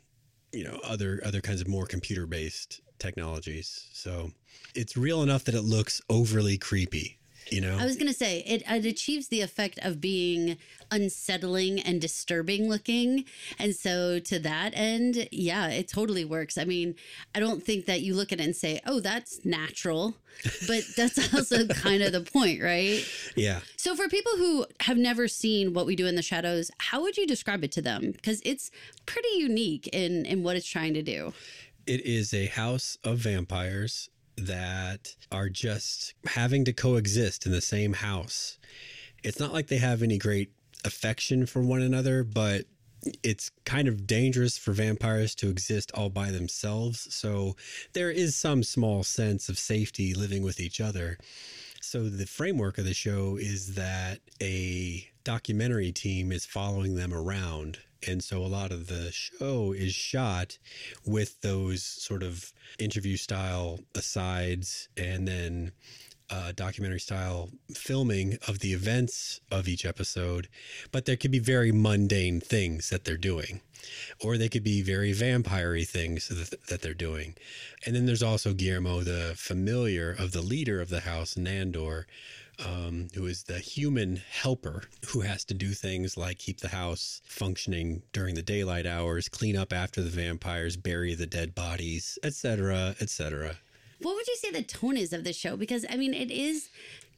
you 0.52 0.64
know, 0.64 0.80
other 0.84 1.22
other 1.24 1.40
kinds 1.40 1.60
of 1.60 1.68
more 1.68 1.86
computer 1.86 2.26
based 2.26 2.80
technologies. 3.02 3.88
So 3.92 4.30
it's 4.74 4.96
real 4.96 5.22
enough 5.22 5.44
that 5.44 5.54
it 5.54 5.62
looks 5.62 6.00
overly 6.08 6.56
creepy, 6.56 7.18
you 7.50 7.60
know? 7.60 7.76
I 7.78 7.84
was 7.84 7.96
going 7.96 8.06
to 8.06 8.14
say 8.14 8.40
it, 8.46 8.62
it 8.66 8.86
achieves 8.86 9.28
the 9.28 9.42
effect 9.42 9.78
of 9.82 10.00
being 10.00 10.56
unsettling 10.90 11.80
and 11.80 12.00
disturbing 12.00 12.68
looking. 12.68 13.24
And 13.58 13.74
so, 13.74 14.18
to 14.20 14.38
that 14.38 14.72
end, 14.74 15.28
yeah, 15.32 15.68
it 15.68 15.88
totally 15.88 16.24
works. 16.24 16.56
I 16.56 16.64
mean, 16.64 16.94
I 17.34 17.40
don't 17.40 17.62
think 17.62 17.86
that 17.86 18.02
you 18.02 18.14
look 18.14 18.32
at 18.32 18.40
it 18.40 18.44
and 18.44 18.56
say, 18.56 18.80
oh, 18.86 19.00
that's 19.00 19.44
natural, 19.44 20.14
but 20.66 20.84
that's 20.96 21.34
also 21.34 21.66
kind 21.66 22.02
of 22.02 22.12
the 22.12 22.20
point, 22.20 22.62
right? 22.62 23.04
yeah. 23.34 23.60
So, 23.76 23.96
for 23.96 24.08
people 24.08 24.32
who 24.36 24.66
have 24.80 24.96
never 24.96 25.28
seen 25.28 25.74
what 25.74 25.86
we 25.86 25.96
do 25.96 26.06
in 26.06 26.14
the 26.14 26.22
shadows, 26.22 26.70
how 26.78 27.02
would 27.02 27.16
you 27.16 27.26
describe 27.26 27.64
it 27.64 27.72
to 27.72 27.82
them? 27.82 28.12
Because 28.12 28.40
it's 28.44 28.70
pretty 29.06 29.36
unique 29.36 29.88
in, 29.88 30.24
in 30.24 30.42
what 30.42 30.56
it's 30.56 30.68
trying 30.68 30.94
to 30.94 31.02
do. 31.02 31.32
It 31.86 32.06
is 32.06 32.32
a 32.32 32.46
house 32.46 32.96
of 33.02 33.18
vampires 33.18 34.08
that 34.36 35.16
are 35.30 35.48
just 35.48 36.14
having 36.26 36.64
to 36.64 36.72
coexist 36.72 37.44
in 37.44 37.52
the 37.52 37.60
same 37.60 37.94
house. 37.94 38.58
It's 39.24 39.40
not 39.40 39.52
like 39.52 39.66
they 39.66 39.78
have 39.78 40.02
any 40.02 40.18
great 40.18 40.52
affection 40.84 41.46
for 41.46 41.60
one 41.60 41.82
another, 41.82 42.24
but 42.24 42.66
it's 43.22 43.50
kind 43.64 43.88
of 43.88 44.06
dangerous 44.06 44.56
for 44.58 44.72
vampires 44.72 45.34
to 45.36 45.48
exist 45.48 45.90
all 45.94 46.08
by 46.08 46.30
themselves. 46.30 47.12
So 47.12 47.56
there 47.94 48.10
is 48.10 48.36
some 48.36 48.62
small 48.62 49.02
sense 49.02 49.48
of 49.48 49.58
safety 49.58 50.14
living 50.14 50.42
with 50.42 50.60
each 50.60 50.80
other. 50.80 51.18
So 51.80 52.08
the 52.08 52.26
framework 52.26 52.78
of 52.78 52.84
the 52.84 52.94
show 52.94 53.36
is 53.36 53.74
that 53.74 54.20
a 54.40 55.08
documentary 55.24 55.90
team 55.90 56.30
is 56.30 56.46
following 56.46 56.94
them 56.94 57.12
around. 57.12 57.80
And 58.06 58.22
so 58.22 58.38
a 58.38 58.48
lot 58.48 58.72
of 58.72 58.88
the 58.88 59.12
show 59.12 59.72
is 59.72 59.94
shot 59.94 60.58
with 61.06 61.40
those 61.40 61.82
sort 61.82 62.22
of 62.22 62.52
interview 62.78 63.16
style 63.16 63.80
asides 63.94 64.88
and 64.96 65.26
then 65.28 65.72
uh, 66.30 66.52
documentary 66.56 67.00
style 67.00 67.50
filming 67.74 68.38
of 68.48 68.60
the 68.60 68.72
events 68.72 69.40
of 69.50 69.68
each 69.68 69.84
episode. 69.84 70.48
But 70.90 71.04
there 71.04 71.16
could 71.16 71.30
be 71.30 71.38
very 71.38 71.72
mundane 71.72 72.40
things 72.40 72.88
that 72.88 73.04
they're 73.04 73.16
doing, 73.18 73.60
or 74.18 74.38
they 74.38 74.48
could 74.48 74.64
be 74.64 74.80
very 74.82 75.12
vampire 75.12 75.78
things 75.80 76.28
that, 76.28 76.66
that 76.68 76.80
they're 76.80 76.94
doing. 76.94 77.34
And 77.84 77.94
then 77.94 78.06
there's 78.06 78.22
also 78.22 78.54
Guillermo, 78.54 79.02
the 79.02 79.34
familiar 79.36 80.10
of 80.10 80.32
the 80.32 80.40
leader 80.40 80.80
of 80.80 80.88
the 80.88 81.00
house, 81.00 81.34
Nandor, 81.34 82.04
um, 82.66 83.08
who 83.14 83.26
is 83.26 83.42
the 83.44 83.58
human 83.58 84.16
helper 84.30 84.84
who 85.08 85.20
has 85.20 85.44
to 85.46 85.54
do 85.54 85.68
things 85.72 86.16
like 86.16 86.38
keep 86.38 86.60
the 86.60 86.68
house 86.68 87.20
functioning 87.24 88.02
during 88.12 88.34
the 88.34 88.42
daylight 88.42 88.86
hours, 88.86 89.28
clean 89.28 89.56
up 89.56 89.72
after 89.72 90.02
the 90.02 90.10
vampires, 90.10 90.76
bury 90.76 91.14
the 91.14 91.26
dead 91.26 91.54
bodies, 91.54 92.18
etc., 92.22 92.94
etc. 93.00 93.56
What 94.00 94.14
would 94.16 94.26
you 94.26 94.36
say 94.36 94.50
the 94.50 94.62
tone 94.62 94.96
is 94.96 95.12
of 95.12 95.24
the 95.24 95.32
show? 95.32 95.56
Because 95.56 95.84
I 95.88 95.96
mean, 95.96 96.12
it 96.14 96.30
is 96.30 96.68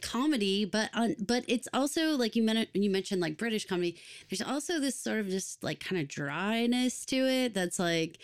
comedy, 0.02 0.66
but 0.66 0.90
on, 0.92 1.16
but 1.18 1.44
it's 1.48 1.66
also 1.72 2.10
like 2.16 2.36
you 2.36 2.42
men- 2.42 2.66
you 2.74 2.90
mentioned 2.90 3.22
like 3.22 3.38
British 3.38 3.66
comedy. 3.66 3.96
There's 4.28 4.42
also 4.42 4.78
this 4.80 4.94
sort 4.96 5.20
of 5.20 5.28
just 5.28 5.62
like 5.64 5.80
kind 5.80 6.00
of 6.02 6.08
dryness 6.08 7.06
to 7.06 7.16
it. 7.16 7.54
That's 7.54 7.78
like 7.78 8.18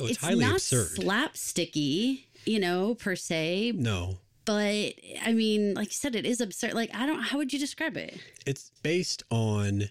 Oh, 0.00 0.06
it's, 0.06 0.20
highly 0.20 0.40
not 0.40 0.54
absurd. 0.56 0.96
slapsticky, 0.98 2.24
you 2.46 2.58
know, 2.58 2.94
per 2.94 3.14
se. 3.16 3.72
no, 3.76 4.18
But 4.44 4.94
I 5.24 5.32
mean, 5.32 5.74
like 5.74 5.88
you 5.88 5.94
said, 5.94 6.14
it 6.14 6.26
is 6.26 6.40
absurd. 6.40 6.74
Like 6.74 6.94
I 6.94 7.06
don't. 7.06 7.20
How 7.20 7.38
would 7.38 7.52
you 7.52 7.58
describe 7.58 7.96
it? 7.96 8.18
it's 8.46 8.70
based 8.82 9.22
on 9.30 9.84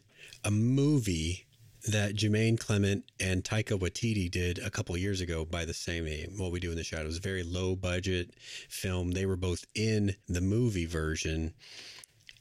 a 0.43 0.51
movie 0.51 1.45
that 1.87 2.15
Jermaine 2.15 2.57
Clement 2.57 3.03
and 3.19 3.43
Taika 3.43 3.77
Waititi 3.77 4.31
did 4.31 4.57
a 4.59 4.69
couple 4.69 4.95
years 4.95 5.19
ago 5.19 5.43
by 5.43 5.65
the 5.65 5.73
same 5.73 6.05
name, 6.05 6.33
What 6.37 6.51
We 6.51 6.59
Do 6.59 6.71
in 6.71 6.77
the 6.77 6.83
Shadows. 6.83 7.17
Very 7.17 7.43
low 7.43 7.75
budget 7.75 8.31
film. 8.69 9.11
They 9.11 9.25
were 9.25 9.35
both 9.35 9.65
in 9.75 10.15
the 10.29 10.41
movie 10.41 10.85
version. 10.85 11.53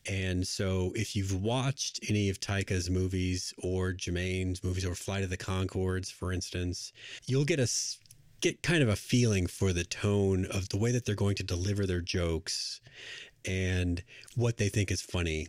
And 0.08 0.46
so, 0.46 0.92
if 0.96 1.14
you've 1.14 1.42
watched 1.42 2.00
any 2.08 2.28
of 2.28 2.40
Taika's 2.40 2.90
movies 2.90 3.54
or 3.62 3.92
Jermaine's 3.92 4.64
movies 4.64 4.84
or 4.84 4.96
Flight 4.96 5.22
of 5.22 5.30
the 5.30 5.36
Conchords, 5.36 6.12
for 6.12 6.32
instance, 6.32 6.92
you'll 7.26 7.44
get 7.44 7.60
a 7.60 7.68
get 8.42 8.62
kind 8.62 8.82
of 8.82 8.88
a 8.88 8.96
feeling 8.96 9.46
for 9.46 9.72
the 9.72 9.84
tone 9.84 10.44
of 10.46 10.68
the 10.68 10.76
way 10.76 10.92
that 10.92 11.06
they're 11.06 11.14
going 11.14 11.36
to 11.36 11.44
deliver 11.44 11.86
their 11.86 12.00
jokes 12.00 12.80
and 13.46 14.02
what 14.36 14.58
they 14.58 14.68
think 14.68 14.90
is 14.90 15.00
funny. 15.00 15.48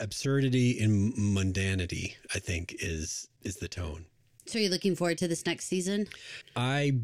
Absurdity 0.00 0.80
and 0.80 1.14
mundanity, 1.14 2.14
I 2.34 2.40
think, 2.40 2.74
is 2.80 3.28
is 3.44 3.56
the 3.56 3.68
tone. 3.68 4.06
So 4.46 4.58
are 4.58 4.62
you 4.62 4.68
looking 4.68 4.96
forward 4.96 5.18
to 5.18 5.28
this 5.28 5.46
next 5.46 5.66
season? 5.66 6.08
I 6.56 7.02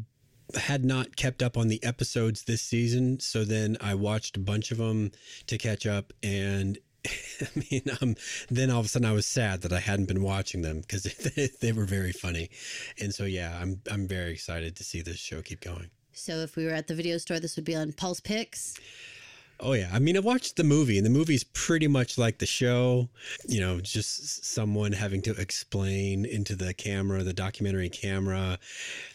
had 0.55 0.83
not 0.83 1.15
kept 1.15 1.41
up 1.41 1.57
on 1.57 1.67
the 1.67 1.81
episodes 1.83 2.43
this 2.43 2.61
season, 2.61 3.19
so 3.19 3.45
then 3.45 3.77
I 3.79 3.93
watched 3.95 4.35
a 4.35 4.41
bunch 4.41 4.71
of 4.71 4.77
them 4.77 5.11
to 5.47 5.57
catch 5.57 5.85
up. 5.85 6.11
And 6.21 6.77
I 7.41 7.63
mean, 7.71 7.83
um, 8.01 8.15
then 8.49 8.69
all 8.69 8.79
of 8.79 8.85
a 8.85 8.89
sudden 8.89 9.07
I 9.07 9.13
was 9.13 9.25
sad 9.25 9.61
that 9.61 9.73
I 9.73 9.79
hadn't 9.79 10.07
been 10.07 10.21
watching 10.21 10.61
them 10.61 10.81
because 10.81 11.03
they 11.61 11.71
were 11.71 11.85
very 11.85 12.11
funny. 12.11 12.49
And 12.99 13.13
so, 13.13 13.25
yeah, 13.25 13.57
I'm 13.61 13.81
I'm 13.91 14.07
very 14.07 14.31
excited 14.31 14.75
to 14.77 14.83
see 14.83 15.01
this 15.01 15.17
show 15.17 15.41
keep 15.41 15.61
going. 15.61 15.89
So 16.13 16.37
if 16.37 16.55
we 16.55 16.65
were 16.65 16.73
at 16.73 16.87
the 16.87 16.95
video 16.95 17.17
store, 17.17 17.39
this 17.39 17.55
would 17.55 17.65
be 17.65 17.75
on 17.75 17.93
Paul's 17.93 18.19
Picks. 18.19 18.75
Oh 19.61 19.73
yeah, 19.73 19.89
I 19.91 19.99
mean, 19.99 20.15
I 20.15 20.21
watched 20.21 20.55
the 20.55 20.63
movie, 20.63 20.97
and 20.97 21.05
the 21.05 21.09
movie's 21.09 21.43
pretty 21.43 21.87
much 21.87 22.17
like 22.17 22.37
the 22.39 22.45
show. 22.45 23.09
You 23.45 23.59
know, 23.59 23.81
just 23.81 24.45
someone 24.45 24.93
having 24.93 25.21
to 25.23 25.31
explain 25.31 26.23
into 26.23 26.55
the 26.55 26.73
camera, 26.73 27.23
the 27.23 27.33
documentary 27.33 27.89
camera, 27.89 28.57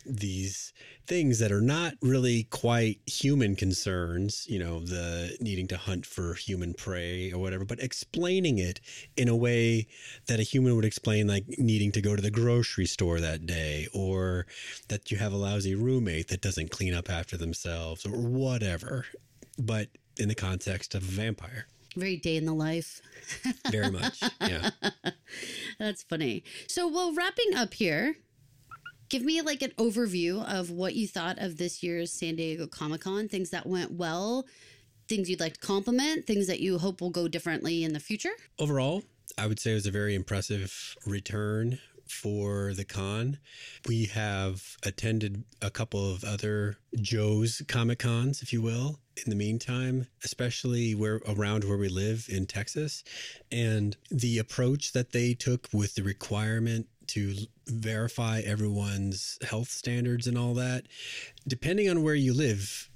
these 0.05 0.75
things 1.07 1.39
that 1.39 1.51
are 1.51 1.63
not 1.63 1.95
really 2.03 2.45
quite 2.45 3.01
human 3.07 3.57
concerns. 3.57 4.47
You 4.47 4.59
know, 4.59 4.81
the 4.81 5.35
needing 5.41 5.67
to 5.69 5.79
hunt 5.79 6.05
for 6.05 6.35
human 6.35 6.75
prey 6.75 7.33
or 7.33 7.39
whatever, 7.39 7.65
but 7.65 7.81
explaining 7.81 8.59
it 8.59 8.83
in 9.17 9.29
a 9.29 9.37
way 9.37 9.87
that 10.27 10.41
a 10.41 10.43
human 10.43 10.77
would 10.77 10.85
explain, 10.85 11.27
like 11.27 11.47
needing 11.57 11.91
to 11.93 12.03
go 12.03 12.15
to 12.15 12.23
the 12.23 12.31
grocery 12.31 12.87
store 12.87 13.19
that 13.19 13.47
day, 13.47 13.89
or 13.95 14.47
that 14.89 15.11
you 15.11 15.17
have 15.17 15.33
a 15.33 15.39
lousy 15.39 15.75
roommate 15.75 16.29
that 16.29 16.43
doesn't 16.43 16.71
clean 16.71 16.93
up 16.93 17.09
after 17.09 17.39
themselves, 17.39 18.05
or 18.05 18.11
whatever. 18.11 19.07
But 19.59 19.89
in 20.19 20.29
the 20.29 20.35
context 20.35 20.95
of 20.95 21.03
a 21.03 21.11
vampire. 21.11 21.67
Very 21.97 22.17
day 22.17 22.37
in 22.37 22.45
the 22.45 22.55
life. 22.55 23.01
Very 23.71 23.91
much. 23.91 24.21
Yeah. 24.41 24.71
That's 25.79 26.03
funny. 26.03 26.43
So, 26.67 26.89
well, 26.89 27.15
wrapping 27.15 27.55
up 27.55 27.75
here, 27.75 28.17
give 29.09 29.23
me 29.23 29.41
like 29.43 29.63
an 29.63 29.73
overview 29.79 30.45
of 30.45 30.71
what 30.71 30.95
you 30.95 31.07
thought 31.07 31.39
of 31.39 31.57
this 31.57 31.83
year's 31.83 32.13
San 32.13 32.37
Diego 32.37 32.67
Comic 32.67 33.03
Con, 33.03 33.29
things 33.29 33.51
that 33.51 33.67
went 33.67 33.93
well, 33.93 34.45
things 35.09 35.31
you'd 35.31 35.41
like 35.41 35.55
to 35.55 35.61
compliment, 35.61 36.27
things 36.27 36.47
that 36.49 36.61
you 36.61 36.79
hope 36.79 37.01
will 37.01 37.11
go 37.11 37.29
differently 37.29 37.85
in 37.85 37.93
the 37.93 38.01
future. 38.01 38.33
Overall, 38.59 39.05
I 39.39 39.47
would 39.47 39.61
say 39.61 39.73
it 39.73 39.75
was 39.75 39.87
a 39.87 39.93
very 39.93 40.15
impressive 40.15 40.97
return 41.07 41.79
for 42.15 42.73
the 42.75 42.85
con. 42.85 43.39
We 43.87 44.07
have 44.07 44.77
attended 44.83 45.45
a 45.61 45.71
couple 45.71 46.11
of 46.13 46.25
other 46.25 46.77
Joe's 46.97 47.63
Comic 47.69 47.99
Cons, 47.99 48.43
if 48.43 48.53
you 48.53 48.63
will, 48.63 49.01
in 49.25 49.31
the 49.31 49.37
meantime, 49.37 50.07
especially 50.25 50.95
where 50.95 51.21
around 51.29 51.65
where 51.65 51.77
we 51.77 51.89
live 51.89 52.27
in 52.31 52.47
Texas. 52.47 53.05
And 53.51 53.97
the 54.11 54.39
approach 54.39 54.93
that 54.93 55.13
they 55.13 55.35
took 55.35 55.69
with 55.73 55.95
the 55.95 56.03
requirement 56.03 56.87
to 57.09 57.35
verify 57.67 58.41
everyone's 58.41 59.39
health 59.43 59.69
standards 59.69 60.27
and 60.27 60.39
all 60.39 60.55
that, 60.55 60.85
depending 61.47 61.91
on 61.91 62.03
where 62.03 62.15
you 62.15 62.33
live, 62.33 62.89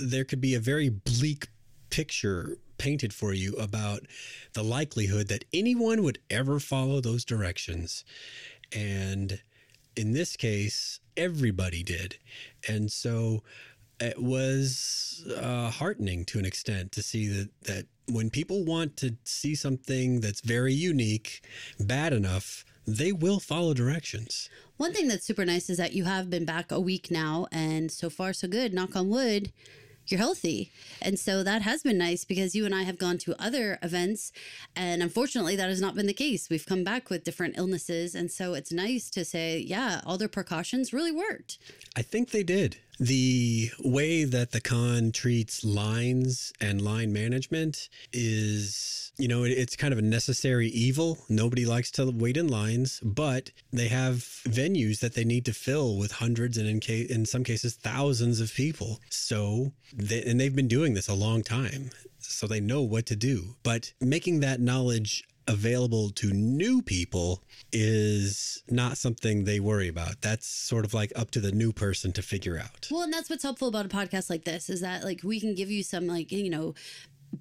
there 0.00 0.24
could 0.24 0.40
be 0.40 0.54
a 0.54 0.60
very 0.60 0.88
bleak 0.88 1.48
picture 1.90 2.58
painted 2.78 3.12
for 3.12 3.32
you 3.32 3.54
about 3.54 4.00
the 4.52 4.62
likelihood 4.62 5.28
that 5.28 5.44
anyone 5.52 6.02
would 6.02 6.18
ever 6.30 6.60
follow 6.60 7.00
those 7.00 7.24
directions. 7.24 8.04
And 8.74 9.40
in 9.96 10.12
this 10.12 10.36
case, 10.36 11.00
everybody 11.16 11.82
did. 11.82 12.16
And 12.68 12.90
so 12.90 13.42
it 14.00 14.20
was 14.20 15.24
uh, 15.40 15.70
heartening 15.70 16.24
to 16.26 16.38
an 16.38 16.44
extent 16.44 16.92
to 16.92 17.02
see 17.02 17.28
that, 17.28 17.48
that 17.62 17.86
when 18.08 18.30
people 18.30 18.64
want 18.64 18.96
to 18.98 19.16
see 19.24 19.54
something 19.54 20.20
that's 20.20 20.40
very 20.40 20.74
unique, 20.74 21.42
bad 21.80 22.12
enough, 22.12 22.64
they 22.86 23.10
will 23.10 23.40
follow 23.40 23.74
directions. 23.74 24.48
One 24.76 24.92
thing 24.92 25.08
that's 25.08 25.26
super 25.26 25.44
nice 25.44 25.68
is 25.70 25.78
that 25.78 25.94
you 25.94 26.04
have 26.04 26.30
been 26.30 26.44
back 26.44 26.70
a 26.70 26.78
week 26.78 27.10
now, 27.10 27.48
and 27.50 27.90
so 27.90 28.10
far, 28.10 28.32
so 28.32 28.46
good. 28.46 28.72
Knock 28.72 28.94
on 28.94 29.08
wood 29.08 29.52
you're 30.10 30.18
healthy. 30.18 30.70
And 31.02 31.18
so 31.18 31.42
that 31.42 31.62
has 31.62 31.82
been 31.82 31.98
nice 31.98 32.24
because 32.24 32.54
you 32.54 32.64
and 32.64 32.74
I 32.74 32.82
have 32.82 32.98
gone 32.98 33.18
to 33.18 33.40
other 33.42 33.78
events. 33.82 34.32
And 34.74 35.02
unfortunately, 35.02 35.56
that 35.56 35.68
has 35.68 35.80
not 35.80 35.94
been 35.94 36.06
the 36.06 36.12
case. 36.14 36.48
We've 36.48 36.66
come 36.66 36.84
back 36.84 37.10
with 37.10 37.24
different 37.24 37.58
illnesses. 37.58 38.14
And 38.14 38.30
so 38.30 38.54
it's 38.54 38.72
nice 38.72 39.10
to 39.10 39.24
say, 39.24 39.58
yeah, 39.58 40.00
all 40.04 40.18
their 40.18 40.28
precautions 40.28 40.92
really 40.92 41.12
worked. 41.12 41.58
I 41.96 42.02
think 42.02 42.30
they 42.30 42.42
did. 42.42 42.78
The 42.98 43.70
way 43.80 44.24
that 44.24 44.52
the 44.52 44.60
con 44.60 45.12
treats 45.12 45.64
lines 45.64 46.52
and 46.60 46.80
line 46.80 47.12
management 47.12 47.88
is, 48.12 49.12
you 49.18 49.28
know, 49.28 49.44
it's 49.44 49.76
kind 49.76 49.92
of 49.92 49.98
a 49.98 50.02
necessary 50.02 50.68
evil. 50.68 51.18
Nobody 51.28 51.66
likes 51.66 51.90
to 51.92 52.10
wait 52.10 52.36
in 52.36 52.48
lines, 52.48 53.00
but 53.02 53.50
they 53.72 53.88
have 53.88 54.16
venues 54.44 55.00
that 55.00 55.14
they 55.14 55.24
need 55.24 55.44
to 55.44 55.52
fill 55.52 55.98
with 55.98 56.12
hundreds 56.12 56.56
and 56.56 56.68
in, 56.68 57.06
in 57.10 57.26
some 57.26 57.44
cases 57.44 57.74
thousands 57.74 58.40
of 58.40 58.54
people. 58.54 59.00
So, 59.10 59.72
they, 59.94 60.22
and 60.22 60.40
they've 60.40 60.56
been 60.56 60.68
doing 60.68 60.94
this 60.94 61.08
a 61.08 61.14
long 61.14 61.42
time 61.42 61.90
so 62.18 62.46
they 62.46 62.60
know 62.60 62.82
what 62.82 63.06
to 63.06 63.16
do. 63.16 63.56
But 63.62 63.92
making 64.00 64.40
that 64.40 64.60
knowledge 64.60 65.24
available 65.48 66.10
to 66.10 66.32
new 66.32 66.82
people 66.82 67.42
is 67.72 68.62
not 68.68 68.98
something 68.98 69.44
they 69.44 69.60
worry 69.60 69.88
about. 69.88 70.20
That's 70.20 70.46
sort 70.46 70.84
of 70.84 70.94
like 70.94 71.12
up 71.16 71.30
to 71.32 71.40
the 71.40 71.52
new 71.52 71.72
person 71.72 72.12
to 72.12 72.22
figure 72.22 72.58
out. 72.58 72.88
Well, 72.90 73.02
and 73.02 73.12
that's 73.12 73.30
what's 73.30 73.42
helpful 73.42 73.68
about 73.68 73.86
a 73.86 73.88
podcast 73.88 74.30
like 74.30 74.44
this 74.44 74.68
is 74.68 74.80
that 74.80 75.04
like 75.04 75.20
we 75.22 75.40
can 75.40 75.54
give 75.54 75.70
you 75.70 75.82
some 75.82 76.06
like, 76.06 76.32
you 76.32 76.50
know, 76.50 76.74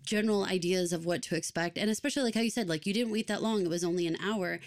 general 0.05 0.45
ideas 0.45 0.93
of 0.93 1.05
what 1.05 1.21
to 1.23 1.35
expect. 1.35 1.77
And 1.77 1.89
especially 1.89 2.23
like 2.23 2.35
how 2.35 2.41
you 2.41 2.49
said 2.49 2.67
like 2.69 2.85
you 2.85 2.93
didn't 2.93 3.11
wait 3.11 3.27
that 3.27 3.41
long. 3.41 3.61
It 3.61 3.69
was 3.69 3.83
only 3.83 4.07
an 4.07 4.17
hour. 4.21 4.59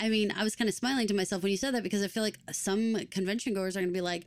I 0.00 0.08
mean 0.08 0.32
i 0.36 0.42
was 0.42 0.56
kind 0.56 0.68
of 0.68 0.74
smiling 0.74 1.06
to 1.06 1.14
myself 1.14 1.42
when 1.42 1.52
you 1.52 1.58
said 1.58 1.74
that 1.74 1.82
because 1.82 2.02
i 2.02 2.08
feel 2.08 2.22
like 2.22 2.38
some 2.50 2.96
convention 3.10 3.54
goers 3.54 3.76
are 3.76 3.80
going 3.80 3.92
to 3.92 3.94
be 3.94 4.00
like 4.00 4.24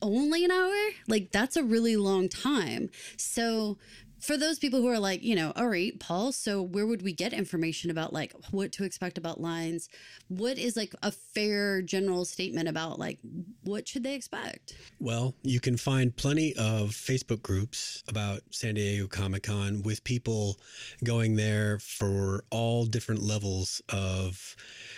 only 0.00 0.44
an 0.44 0.50
hour? 0.50 0.90
Like 1.08 1.32
that's 1.32 1.56
a 1.56 1.64
really 1.64 1.96
long 1.96 2.28
time. 2.28 2.90
So 3.16 3.78
for 4.22 4.36
those 4.36 4.58
people 4.58 4.80
who 4.80 4.88
are 4.88 5.00
like, 5.00 5.22
you 5.22 5.34
know, 5.34 5.52
all 5.56 5.66
right, 5.66 5.98
Paul, 5.98 6.30
so 6.30 6.62
where 6.62 6.86
would 6.86 7.02
we 7.02 7.12
get 7.12 7.32
information 7.32 7.90
about 7.90 8.12
like 8.12 8.32
what 8.52 8.70
to 8.72 8.84
expect 8.84 9.18
about 9.18 9.40
lines? 9.40 9.88
What 10.28 10.58
is 10.58 10.76
like 10.76 10.94
a 11.02 11.10
fair 11.10 11.82
general 11.82 12.24
statement 12.24 12.68
about 12.68 13.00
like 13.00 13.18
what 13.64 13.88
should 13.88 14.04
they 14.04 14.14
expect? 14.14 14.74
Well, 15.00 15.34
you 15.42 15.58
can 15.58 15.76
find 15.76 16.16
plenty 16.16 16.54
of 16.54 16.90
Facebook 16.90 17.42
groups 17.42 18.04
about 18.08 18.42
San 18.50 18.76
Diego 18.76 19.08
Comic 19.08 19.42
Con 19.42 19.82
with 19.82 20.04
people 20.04 20.58
going 21.02 21.34
there 21.34 21.80
for 21.80 22.44
all 22.50 22.86
different 22.86 23.22
levels 23.22 23.82
of 23.88 24.54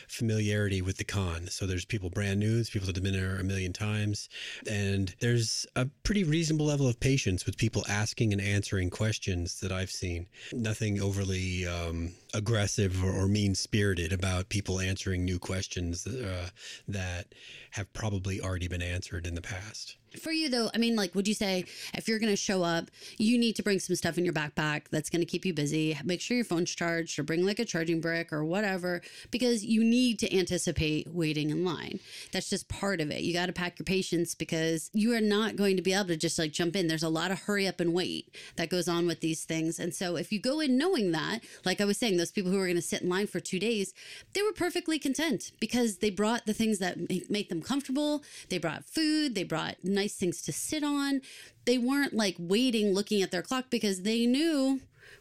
familiarity 0.09 0.83
with 0.83 0.97
the 0.97 1.05
con. 1.05 1.49
So 1.49 1.67
there's 1.67 1.85
people 1.85 2.11
brand 2.11 2.41
new, 2.41 2.55
there's 2.55 2.71
people 2.71 2.87
that 2.87 2.97
have 2.97 3.05
been 3.05 3.13
there 3.13 3.37
a 3.37 3.45
million 3.45 3.73
times, 3.73 4.29
and 4.69 5.15
there's 5.21 5.67
a 5.77 5.87
pretty 6.03 6.25
reasonable 6.25 6.67
level 6.67 6.89
of 6.89 7.01
patience 7.01 7.47
with 7.47 7.57
people 7.57 7.85
asking 7.89 8.33
and 8.33 8.41
answering 8.41 8.91
questions 8.91 9.61
that 9.61 9.73
I've 9.73 9.91
seen. 9.91 10.27
Nothing 10.53 11.01
overly 11.01 11.67
um, 11.67 12.13
aggressive 12.33 13.03
or, 13.03 13.11
or 13.11 13.29
mean 13.29 13.55
spirited 13.55 14.13
about 14.13 14.49
people 14.49 14.81
answering 14.81 15.25
new 15.25 15.39
questions 15.39 16.07
uh, 16.07 16.49
that 16.89 17.35
have 17.73 17.93
probably 17.93 18.41
already 18.41 18.69
been 18.69 18.83
answered 18.83 19.27
in 19.27 19.35
the 19.35 19.43
past. 19.43 19.97
For 20.21 20.33
you 20.33 20.49
though, 20.49 20.71
I 20.75 20.79
mean, 20.79 20.97
like, 20.97 21.15
would 21.15 21.29
you 21.29 21.35
say 21.35 21.65
if 21.95 22.09
you're 22.09 22.19
going 22.19 22.33
to 22.33 22.37
show 22.37 22.63
up, 22.63 22.91
you 23.19 23.39
need 23.39 23.57
to 23.57 23.63
bring 23.63 23.79
some 23.79 23.97
stuff 23.97 24.19
in 24.19 24.25
your 24.25 24.35
backpack 24.35 24.89
that's 24.91 25.11
going 25.11 25.21
to 25.21 25.27
keep 25.27 25.45
you 25.45 25.55
busy? 25.55 25.99
Make 26.05 26.21
sure 26.21 26.37
your 26.37 26.45
phone's 26.45 26.75
charged, 26.75 27.19
or 27.19 27.23
bring 27.23 27.45
like 27.45 27.59
a 27.59 27.65
charging 27.65 28.01
brick 28.01 28.33
or 28.33 28.45
whatever, 28.45 29.03
because 29.31 29.65
you 29.65 29.83
need 29.83 30.19
to 30.21 30.37
anticipate 30.37 31.09
waiting 31.09 31.51
in 31.51 31.65
line. 31.65 32.01
That's 32.33 32.51
just 32.51 32.69
part 32.69 33.01
of 33.01 33.11
it. 33.11 33.23
You 33.23 33.33
got 33.33 33.47
to 33.47 33.53
pack 33.53 33.79
your 33.79 33.85
patience 33.85 34.35
because 34.35 34.91
you 34.93 35.15
are 35.15 35.21
not 35.21 35.57
going 35.57 35.77
to 35.77 35.83
be 35.83 35.93
able 35.93 36.09
to 36.09 36.17
just 36.17 36.39
like 36.39 36.53
jump 36.53 36.77
in. 36.77 36.89
There's 36.89 37.03
a 37.03 37.09
lot 37.09 37.31
of 37.31 37.41
hurry 37.41 37.67
up 37.67 37.81
and 37.81 37.95
wait 37.95 38.35
that 38.57 38.71
goes 38.71 38.89
on 38.89 39.07
with 39.07 39.21
these 39.21 39.45
things, 39.45 39.79
and 39.79 39.95
so 39.95 40.17
if 40.17 40.33
you 40.33 40.39
go 40.39 40.61
in 40.61 40.77
knowing 40.77 41.13
that, 41.13 41.41
like 41.65 41.81
I 41.81 41.85
was 41.85 41.97
saying, 41.97 42.17
those 42.17 42.33
people 42.33 42.51
who 42.51 42.59
are 42.59 42.67
going 42.67 42.77
to 42.77 42.83
sit 42.83 43.03
in 43.03 43.09
line 43.09 43.27
for 43.27 43.41
two 43.41 43.59
days, 43.59 43.95
they 44.35 44.43
were 44.43 44.53
perfectly 44.53 44.99
content 44.99 45.53
because 45.61 45.99
they 45.99 46.11
brought 46.11 46.45
the 46.45 46.53
things 46.53 46.79
that 46.81 46.99
make 47.31 47.49
them 47.49 47.63
comfortable. 47.63 48.23
They 48.51 48.59
brought 48.59 48.85
food. 48.85 49.35
They 49.35 49.45
brought 49.45 49.77
nice 49.83 50.04
nice 50.05 50.15
things 50.15 50.43
to 50.43 50.53
sit 50.53 50.85
on. 50.85 51.23
They 51.65 51.79
weren't 51.79 52.15
like 52.15 52.37
waiting, 52.39 52.93
looking 52.93 53.23
at 53.23 53.31
their 53.31 53.43
clock 53.43 53.67
because 53.71 54.03
they 54.03 54.27
knew 54.27 54.81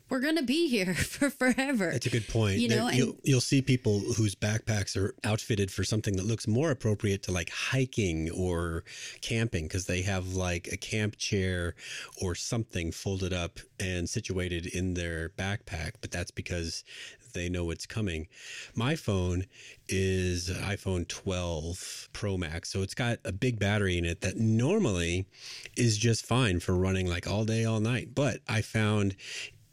we're 0.10 0.20
going 0.20 0.36
to 0.36 0.44
be 0.44 0.68
here 0.68 0.94
for 1.16 1.30
forever. 1.30 1.92
That's 1.92 2.06
a 2.06 2.10
good 2.10 2.28
point. 2.28 2.58
You 2.58 2.68
know, 2.68 2.90
you'll, 2.90 3.16
you'll 3.24 3.42
see 3.42 3.62
people 3.62 4.00
whose 4.00 4.36
backpacks 4.36 4.98
are 4.98 5.16
outfitted 5.24 5.72
for 5.72 5.86
something 5.86 6.18
that 6.18 6.26
looks 6.26 6.48
more 6.48 6.70
appropriate 6.70 7.24
to 7.24 7.32
like 7.32 7.50
hiking 7.50 8.30
or 8.32 8.84
camping 9.22 9.64
because 9.64 9.86
they 9.86 10.02
have 10.02 10.34
like 10.34 10.68
a 10.72 10.78
camp 10.78 11.18
chair 11.18 11.76
or 12.22 12.36
something 12.36 12.92
folded 12.92 13.32
up 13.32 13.60
and 13.80 14.10
situated 14.10 14.66
in 14.68 14.96
their 14.96 15.30
backpack. 15.30 15.94
But 16.02 16.12
that's 16.12 16.32
because 16.32 16.84
they 17.34 17.50
know 17.50 17.66
what's 17.66 17.86
coming. 17.86 18.28
My 18.76 18.96
phone 18.96 19.46
is 19.88 20.50
iPhone 20.50 21.08
12 21.08 22.10
Pro 22.14 22.38
Max, 22.38 22.72
so 22.72 22.82
it's 22.82 22.96
got 22.96 23.20
a 23.26 23.32
big 23.32 23.60
battery 23.60 23.98
in 23.98 24.06
it 24.06 24.22
that 24.22 24.38
normally 24.38 25.26
is 25.76 25.98
just 25.98 26.26
fine 26.26 26.60
for 26.60 26.76
running 26.76 27.08
like 27.08 27.28
all 27.28 27.46
day, 27.46 27.66
all 27.66 27.80
night. 27.80 28.16
But 28.16 28.40
I 28.48 28.62
found 28.62 29.16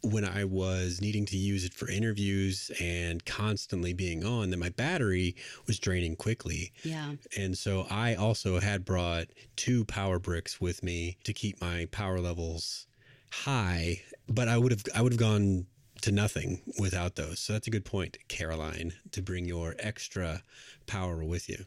when 0.03 0.25
I 0.25 0.45
was 0.45 1.01
needing 1.01 1.27
to 1.27 1.37
use 1.37 1.65
it 1.65 1.75
for 1.75 1.89
interviews 1.89 2.71
and 2.81 3.25
constantly 3.25 3.93
being 3.93 4.25
on, 4.25 4.51
that 4.51 4.59
my 4.59 4.71
battery 4.71 5.37
was 5.67 5.79
draining 5.79 6.17
quickly. 6.17 6.73
Yeah. 6.83 7.13
And 7.37 7.57
so 7.57 7.87
I 7.91 8.15
also 8.15 8.61
had 8.61 8.85
brought 8.85 9.27
two 9.57 9.85
power 9.85 10.19
bricks 10.19 10.61
with 10.61 10.83
me 10.83 11.19
to 11.25 11.33
keep 11.33 11.61
my 11.61 11.87
power 11.91 12.19
levels 12.19 12.87
high, 13.31 14.03
but 14.29 14.49
I 14.49 14.59
would 14.59 14.73
have 14.73 14.85
I 14.95 15.03
would 15.03 15.13
have 15.13 15.21
gone 15.21 15.67
to 16.03 16.13
nothing 16.13 16.63
without 16.79 17.17
those. 17.17 17.39
So 17.39 17.53
that's 17.53 17.67
a 17.67 17.71
good 17.71 17.85
point, 17.85 18.19
Caroline, 18.29 18.95
to 19.13 19.23
bring 19.23 19.45
your 19.45 19.75
extra 19.79 20.43
power 20.87 21.25
with 21.25 21.49
you. 21.49 21.65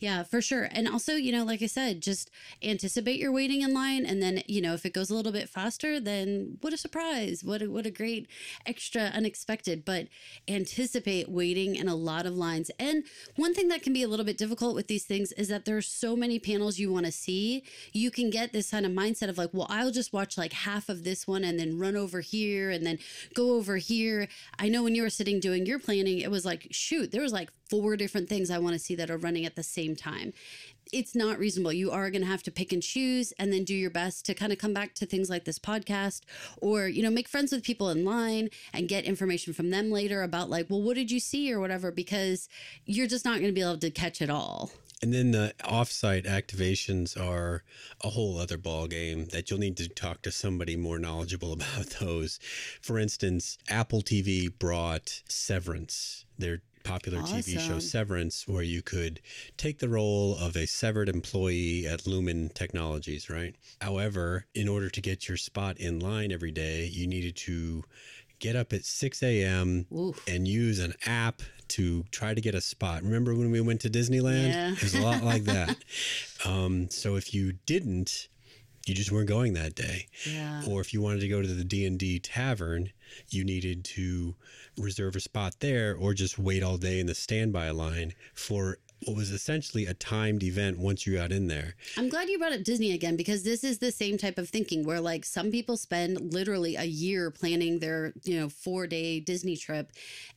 Yeah, 0.00 0.22
for 0.22 0.42
sure. 0.42 0.68
And 0.70 0.88
also, 0.88 1.14
you 1.14 1.32
know, 1.32 1.44
like 1.44 1.62
I 1.62 1.66
said, 1.66 2.00
just 2.00 2.30
anticipate 2.62 3.18
your 3.18 3.32
waiting 3.32 3.62
in 3.62 3.72
line. 3.72 4.04
And 4.04 4.22
then, 4.22 4.42
you 4.46 4.60
know, 4.60 4.74
if 4.74 4.84
it 4.84 4.92
goes 4.92 5.10
a 5.10 5.14
little 5.14 5.32
bit 5.32 5.48
faster, 5.48 6.00
then 6.00 6.58
what 6.60 6.72
a 6.72 6.76
surprise. 6.76 7.42
What 7.44 7.62
a, 7.62 7.70
what 7.70 7.86
a 7.86 7.90
great 7.90 8.28
extra 8.66 9.02
unexpected. 9.02 9.84
But 9.84 10.08
anticipate 10.48 11.28
waiting 11.28 11.76
in 11.76 11.88
a 11.88 11.94
lot 11.94 12.26
of 12.26 12.34
lines. 12.34 12.70
And 12.78 13.04
one 13.36 13.54
thing 13.54 13.68
that 13.68 13.82
can 13.82 13.92
be 13.92 14.02
a 14.02 14.08
little 14.08 14.26
bit 14.26 14.36
difficult 14.38 14.74
with 14.74 14.88
these 14.88 15.04
things 15.04 15.32
is 15.32 15.48
that 15.48 15.64
there's 15.64 15.86
so 15.86 16.16
many 16.16 16.38
panels 16.38 16.78
you 16.78 16.92
want 16.92 17.06
to 17.06 17.12
see. 17.12 17.64
You 17.92 18.10
can 18.10 18.30
get 18.30 18.52
this 18.52 18.70
kind 18.70 18.84
of 18.84 18.92
mindset 18.92 19.28
of 19.28 19.38
like, 19.38 19.50
well, 19.52 19.66
I'll 19.70 19.90
just 19.90 20.12
watch 20.12 20.36
like 20.36 20.52
half 20.52 20.88
of 20.88 21.04
this 21.04 21.26
one 21.26 21.44
and 21.44 21.58
then 21.58 21.78
run 21.78 21.96
over 21.96 22.20
here 22.20 22.70
and 22.70 22.84
then 22.84 22.98
go 23.34 23.54
over 23.54 23.76
here. 23.76 24.28
I 24.58 24.68
know 24.68 24.82
when 24.82 24.94
you 24.94 25.02
were 25.02 25.10
sitting 25.10 25.40
doing 25.40 25.66
your 25.66 25.78
planning, 25.78 26.18
it 26.18 26.30
was 26.30 26.44
like, 26.44 26.68
shoot, 26.70 27.12
there 27.12 27.22
was 27.22 27.32
like 27.32 27.50
four 27.70 27.96
different 27.96 28.28
things 28.28 28.50
I 28.50 28.58
want 28.58 28.74
to 28.74 28.78
see 28.78 28.94
that 28.96 29.10
are 29.10 29.16
running 29.16 29.46
at 29.46 29.53
the 29.54 29.62
same 29.62 29.96
time. 29.96 30.32
It's 30.92 31.14
not 31.14 31.38
reasonable. 31.38 31.72
You 31.72 31.90
are 31.90 32.10
going 32.10 32.22
to 32.22 32.28
have 32.28 32.42
to 32.44 32.50
pick 32.50 32.72
and 32.72 32.82
choose 32.82 33.32
and 33.38 33.52
then 33.52 33.64
do 33.64 33.74
your 33.74 33.90
best 33.90 34.26
to 34.26 34.34
kind 34.34 34.52
of 34.52 34.58
come 34.58 34.72
back 34.72 34.94
to 34.96 35.06
things 35.06 35.30
like 35.30 35.44
this 35.44 35.58
podcast 35.58 36.20
or, 36.60 36.86
you 36.86 37.02
know, 37.02 37.10
make 37.10 37.26
friends 37.26 37.52
with 37.52 37.64
people 37.64 37.88
in 37.88 38.04
line 38.04 38.50
and 38.72 38.88
get 38.88 39.04
information 39.04 39.52
from 39.52 39.70
them 39.70 39.90
later 39.90 40.22
about, 40.22 40.50
like, 40.50 40.68
well, 40.68 40.82
what 40.82 40.94
did 40.94 41.10
you 41.10 41.20
see 41.20 41.52
or 41.52 41.58
whatever, 41.58 41.90
because 41.90 42.48
you're 42.84 43.06
just 43.06 43.24
not 43.24 43.38
going 43.38 43.48
to 43.48 43.52
be 43.52 43.62
able 43.62 43.78
to 43.78 43.90
catch 43.90 44.20
it 44.22 44.30
all. 44.30 44.70
And 45.04 45.12
then 45.12 45.32
the 45.32 45.54
offsite 45.60 46.24
activations 46.24 47.14
are 47.20 47.62
a 48.02 48.08
whole 48.08 48.38
other 48.38 48.56
ball 48.56 48.86
game 48.86 49.26
that 49.32 49.50
you'll 49.50 49.60
need 49.60 49.76
to 49.76 49.86
talk 49.86 50.22
to 50.22 50.30
somebody 50.30 50.76
more 50.76 50.98
knowledgeable 50.98 51.52
about 51.54 51.86
those. 52.00 52.38
For 52.80 52.98
instance, 52.98 53.58
Apple 53.68 54.00
TV 54.00 54.50
brought 54.58 55.20
Severance, 55.28 56.24
their 56.38 56.62
popular 56.84 57.18
TV 57.20 57.58
show 57.58 57.78
Severance, 57.78 58.46
where 58.46 58.62
you 58.62 58.82
could 58.82 59.20
take 59.56 59.78
the 59.78 59.88
role 59.88 60.36
of 60.36 60.56
a 60.56 60.66
severed 60.66 61.08
employee 61.08 61.86
at 61.86 62.02
Lumon 62.04 62.52
Technologies, 62.54 63.28
right? 63.28 63.56
However, 63.80 64.46
in 64.54 64.68
order 64.68 64.88
to 64.90 65.00
get 65.00 65.26
your 65.26 65.36
spot 65.36 65.78
in 65.78 65.98
line 65.98 66.30
every 66.30 66.52
day, 66.52 66.86
you 66.86 67.06
needed 67.06 67.36
to 67.36 67.84
get 68.38 68.54
up 68.56 68.72
at 68.72 68.84
6 68.84 69.22
a.m. 69.22 69.86
And 70.28 70.46
use 70.46 70.78
an 70.78 70.94
app 71.06 71.42
to 71.68 72.04
try 72.10 72.34
to 72.34 72.40
get 72.40 72.54
a 72.54 72.60
spot. 72.60 73.02
Remember 73.02 73.34
when 73.34 73.50
we 73.50 73.60
went 73.60 73.80
to 73.82 73.90
Disneyland? 73.90 74.48
Yeah. 74.48 74.72
It 74.72 74.82
was 74.82 74.94
a 74.94 75.00
lot 75.00 75.22
like 75.22 75.44
that. 75.44 75.76
Um, 76.46 76.90
so 76.90 77.16
if 77.16 77.32
you 77.32 77.54
didn't, 77.64 78.28
you 78.86 78.94
just 78.94 79.10
weren't 79.10 79.28
going 79.28 79.54
that 79.54 79.74
day. 79.74 80.08
Yeah. 80.30 80.62
Or 80.68 80.82
if 80.82 80.92
you 80.92 81.00
wanted 81.00 81.20
to 81.20 81.28
go 81.28 81.40
to 81.40 81.48
the 81.48 81.64
D&D 81.64 82.18
tavern, 82.18 82.90
you 83.30 83.44
needed 83.44 83.84
to 83.84 84.34
reserve 84.76 85.16
a 85.16 85.20
spot 85.20 85.54
there 85.60 85.94
or 85.94 86.14
just 86.14 86.38
wait 86.38 86.62
all 86.62 86.76
day 86.76 87.00
in 87.00 87.06
the 87.06 87.14
standby 87.14 87.70
line 87.70 88.12
for 88.34 88.78
what 89.06 89.16
was 89.16 89.30
essentially 89.30 89.84
a 89.86 89.94
timed 89.94 90.42
event 90.42 90.78
once 90.78 91.06
you 91.06 91.16
got 91.16 91.30
in 91.30 91.46
there. 91.46 91.74
I'm 91.98 92.08
glad 92.08 92.28
you 92.28 92.38
brought 92.38 92.52
up 92.52 92.62
Disney 92.62 92.92
again 92.92 93.16
because 93.16 93.42
this 93.42 93.62
is 93.62 93.78
the 93.78 93.92
same 93.92 94.16
type 94.16 94.38
of 94.38 94.48
thinking 94.48 94.84
where 94.84 95.00
like 95.00 95.24
some 95.24 95.50
people 95.50 95.76
spend 95.76 96.32
literally 96.32 96.76
a 96.76 96.84
year 96.84 97.30
planning 97.30 97.80
their, 97.80 98.14
you 98.24 98.38
know, 98.38 98.46
4-day 98.46 99.20
Disney 99.20 99.56
trip 99.56 99.92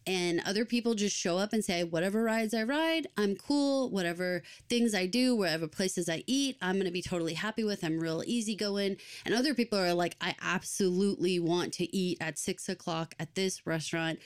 and 0.06 0.42
other 0.46 0.66
people 0.66 0.96
just 0.96 1.16
show 1.16 1.38
up 1.38 1.54
and 1.54 1.64
say 1.64 1.84
whatever 1.84 2.24
rides 2.24 2.54
I 2.54 2.64
ride, 2.64 3.08
I'm 3.18 3.36
cool, 3.36 3.90
whatever 3.90 4.44
things 4.70 4.94
I 4.94 5.06
do, 5.06 5.36
whatever 5.36 5.68
places 5.68 6.10
I 6.10 6.24
eat, 6.28 6.58
I'm 6.62 6.76
going 6.76 6.86
to 6.86 6.92
be 6.92 7.02
totally 7.02 7.36
happy 7.36 7.64
with. 7.64 7.84
I'm 7.84 8.00
real 8.00 8.24
easygoing. 8.26 8.98
And 9.26 9.34
other 9.34 9.54
people 9.54 9.80
are 9.80 9.94
like 9.94 10.16
I 10.20 10.36
absolutely 10.42 11.40
want 11.40 11.74
to 11.76 11.96
eat 11.96 12.18
at 12.20 12.38
6 12.38 12.68
o'clock 12.70 13.16
at 13.20 13.36
this 13.36 13.66
restaurant. 13.66 14.20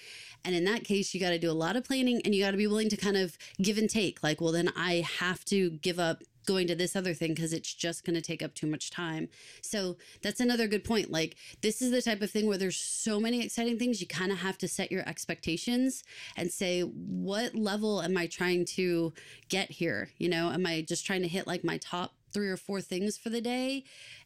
And 0.43 0.55
in 0.55 0.65
that 0.65 0.83
case, 0.83 1.13
you 1.13 1.19
got 1.19 1.29
to 1.29 1.39
do 1.39 1.51
a 1.51 1.53
lot 1.53 1.75
of 1.75 1.83
planning 1.83 2.21
and 2.25 2.33
you 2.33 2.43
got 2.43 2.51
to 2.51 2.57
be 2.57 2.65
willing 2.65 2.89
to 2.89 2.97
kind 2.97 3.17
of 3.17 3.37
give 3.61 3.77
and 3.77 3.89
take. 3.89 4.20
Like, 4.21 4.41
well, 4.41 4.51
then 4.51 4.71
I 4.75 5.05
have 5.19 5.43
to 5.45 5.71
give 5.71 5.99
up 5.99 6.23
going 6.45 6.67
to 6.67 6.75
this 6.75 6.95
other 6.95 7.13
thing 7.13 7.33
because 7.33 7.53
it's 7.53 7.73
just 7.73 8.05
going 8.05 8.15
to 8.15 8.21
take 8.21 8.41
up 8.41 8.53
too 8.53 8.67
much 8.67 8.89
time. 8.89 9.29
So 9.61 9.97
that's 10.21 10.39
another 10.39 10.67
good 10.67 10.83
point. 10.83 11.11
Like, 11.11 11.35
this 11.61 11.81
is 11.81 11.91
the 11.91 12.01
type 12.01 12.21
of 12.21 12.31
thing 12.31 12.47
where 12.47 12.57
there's 12.57 12.77
so 12.77 13.19
many 13.19 13.43
exciting 13.43 13.77
things, 13.77 14.01
you 14.01 14.07
kind 14.07 14.31
of 14.31 14.39
have 14.39 14.57
to 14.59 14.67
set 14.67 14.91
your 14.91 15.07
expectations 15.07 16.03
and 16.35 16.51
say, 16.51 16.81
what 16.81 17.55
level 17.55 18.01
am 18.01 18.17
I 18.17 18.27
trying 18.27 18.65
to 18.65 19.13
get 19.49 19.71
here? 19.71 20.09
You 20.17 20.29
know, 20.29 20.51
am 20.51 20.65
I 20.65 20.81
just 20.81 21.05
trying 21.05 21.21
to 21.21 21.27
hit 21.27 21.47
like 21.47 21.63
my 21.63 21.77
top 21.77 22.13
three 22.33 22.49
or 22.49 22.57
four 22.57 22.81
things 22.81 23.17
for 23.17 23.29
the 23.29 23.41
day 23.41 23.83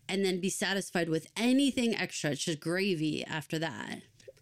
and 0.07 0.23
then 0.23 0.39
be 0.39 0.49
satisfied 0.49 1.09
with 1.09 1.27
anything 1.35 1.95
extra? 1.95 2.31
It's 2.31 2.45
just 2.45 2.59
gravy 2.59 3.25
after 3.25 3.59
that. 3.59 4.01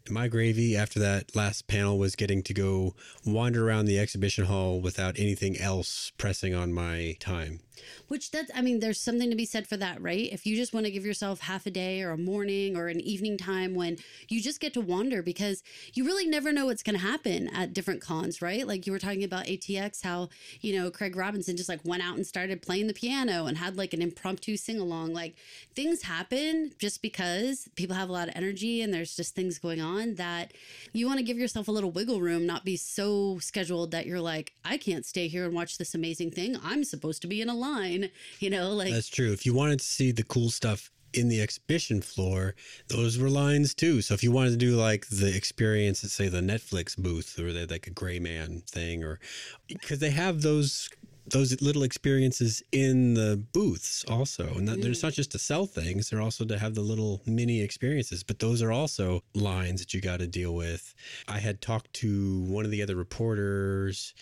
My 0.10 0.28
gravy 0.28 0.76
after 0.76 1.00
that 1.00 1.34
last 1.34 1.68
panel 1.68 1.98
was 1.98 2.18
getting 2.18 2.44
to 2.44 2.54
go 2.54 2.94
wander 3.26 3.68
around 3.68 3.86
the 3.86 3.98
exhibition 3.98 4.46
hall 4.46 4.82
without 4.82 5.18
anything 5.18 5.58
else 5.58 6.12
pressing 6.18 6.54
on 6.54 6.74
my 6.74 7.16
time. 7.22 7.62
Which 8.08 8.32
that's, 8.32 8.52
I 8.56 8.62
mean, 8.62 8.80
there's 8.80 9.00
something 9.00 9.30
to 9.30 9.36
be 9.36 9.46
said 9.46 9.68
for 9.68 9.78
that, 9.78 10.02
right? 10.02 10.30
If 10.32 10.46
you 10.46 10.56
just 10.56 10.74
want 10.74 10.86
to 10.86 10.92
give 10.92 11.06
yourself 11.06 11.42
half 11.42 11.66
a 11.66 11.72
day 11.72 12.02
or 12.02 12.12
a 12.12 12.18
morning 12.18 12.76
or 12.76 12.88
an 12.88 13.00
evening 13.00 13.38
time 13.38 13.76
when 13.76 13.98
you 14.30 14.42
just 14.42 14.60
get 14.60 14.74
to 14.74 14.82
wander 14.82 15.22
because 15.22 15.64
you 15.94 16.06
really 16.06 16.28
never 16.28 16.52
know 16.52 16.66
what's 16.66 16.84
going 16.84 16.98
to 16.98 17.06
happen 17.06 17.50
at 17.54 17.74
different 17.74 18.02
cons, 18.02 18.42
right? 18.42 18.68
Like 18.68 18.86
you 18.86 18.92
were 18.92 19.00
talking 19.00 19.24
about 19.24 19.46
ATX, 19.46 20.04
how, 20.04 20.30
you 20.62 20.80
know, 20.80 20.92
Craig 20.92 21.16
Robinson 21.16 21.58
just 21.58 21.70
like 21.70 21.82
went 21.84 22.04
out 22.04 22.16
and 22.16 22.26
started 22.26 22.62
playing 22.62 22.88
the 22.88 22.94
piano 22.94 23.46
and 23.46 23.58
had 23.58 23.78
like 23.78 23.94
an 23.94 24.02
impromptu 24.02 24.58
sing 24.58 24.80
along. 24.80 25.14
Like 25.14 25.36
things 25.74 26.04
happen 26.04 26.72
just 26.78 27.02
because 27.02 27.68
people 27.76 27.96
have 27.96 28.10
a 28.10 28.14
lot 28.14 28.28
of 28.28 28.36
energy 28.36 28.82
and 28.82 28.94
there's 28.94 29.16
just 29.16 29.36
things 29.36 29.60
going 29.60 29.82
on 29.82 30.16
that 30.16 30.54
you 30.94 31.08
want 31.08 31.20
to 31.20 31.24
give 31.24 31.38
yourself 31.38 31.68
a 31.68 31.72
little 31.72 31.92
wiggle 31.92 32.22
room, 32.22 32.46
not 32.46 32.66
be 32.66 32.78
so 32.78 33.40
scheduled 33.40 33.92
that 33.92 34.06
you're 34.06 34.22
like, 34.22 34.54
I 34.64 34.78
can't 34.78 35.06
stay 35.06 35.28
here 35.28 35.46
and 35.46 35.54
watch 35.54 35.78
this 35.78 35.96
amazing 35.96 36.32
thing. 36.32 36.58
I'm 36.64 36.84
supposed 36.84 37.22
to 37.24 37.28
be 37.28 37.42
in 37.42 37.50
a 37.50 37.56
line, 37.64 38.10
you 38.40 38.50
know, 38.50 38.72
like 38.74 38.92
That's 38.92 39.10
true. 39.10 39.32
If 39.32 39.46
you 39.46 39.54
wanted 39.54 39.80
to 39.80 39.86
see 39.86 40.12
the 40.12 40.24
cool 40.24 40.50
stuff 40.50 40.92
in 41.14 41.30
the 41.30 41.42
exhibition 41.42 42.02
floor, 42.02 42.56
those 42.88 43.18
were 43.18 43.30
lines 43.30 43.74
too. 43.74 44.02
So 44.02 44.14
if 44.14 44.24
you 44.24 44.32
wanted 44.32 44.52
to 44.52 44.58
do 44.58 44.76
like 44.76 45.08
the 45.08 45.36
experience 45.36 46.04
at 46.04 46.10
say 46.10 46.28
the 46.28 46.42
Netflix 46.42 46.98
booth 46.98 47.40
or 47.40 47.54
they 47.54 47.66
like 47.66 47.88
a 47.88 47.92
gray 47.92 48.20
man 48.20 48.64
thing 48.68 49.04
or 49.04 49.20
because 49.68 50.00
they 50.00 50.12
have 50.12 50.42
those 50.42 50.90
those 51.28 51.62
little 51.62 51.84
experiences 51.84 52.62
in 52.72 53.14
the 53.14 53.42
booths 53.54 54.04
also 54.10 54.46
and 54.56 54.68
that, 54.68 54.82
there's 54.82 55.00
mm. 55.00 55.04
not 55.04 55.14
just 55.14 55.32
to 55.32 55.40
sell 55.40 55.66
things 55.66 56.10
they're 56.10 56.22
also 56.22 56.44
to 56.44 56.60
have 56.60 56.76
the 56.76 56.82
little 56.82 57.22
mini 57.26 57.62
experiences 57.62 58.24
but 58.24 58.40
those 58.40 58.62
are 58.62 58.72
also 58.72 59.24
lines 59.34 59.80
that 59.80 59.94
you 59.94 60.02
got 60.02 60.20
to 60.20 60.28
deal 60.28 60.54
with 60.54 60.94
i 61.30 61.40
had 61.40 61.62
talked 61.62 61.92
to 61.94 62.42
one 62.42 62.66
of 62.66 62.72
the 62.72 62.84
other 62.84 62.96
reporters 62.96 64.14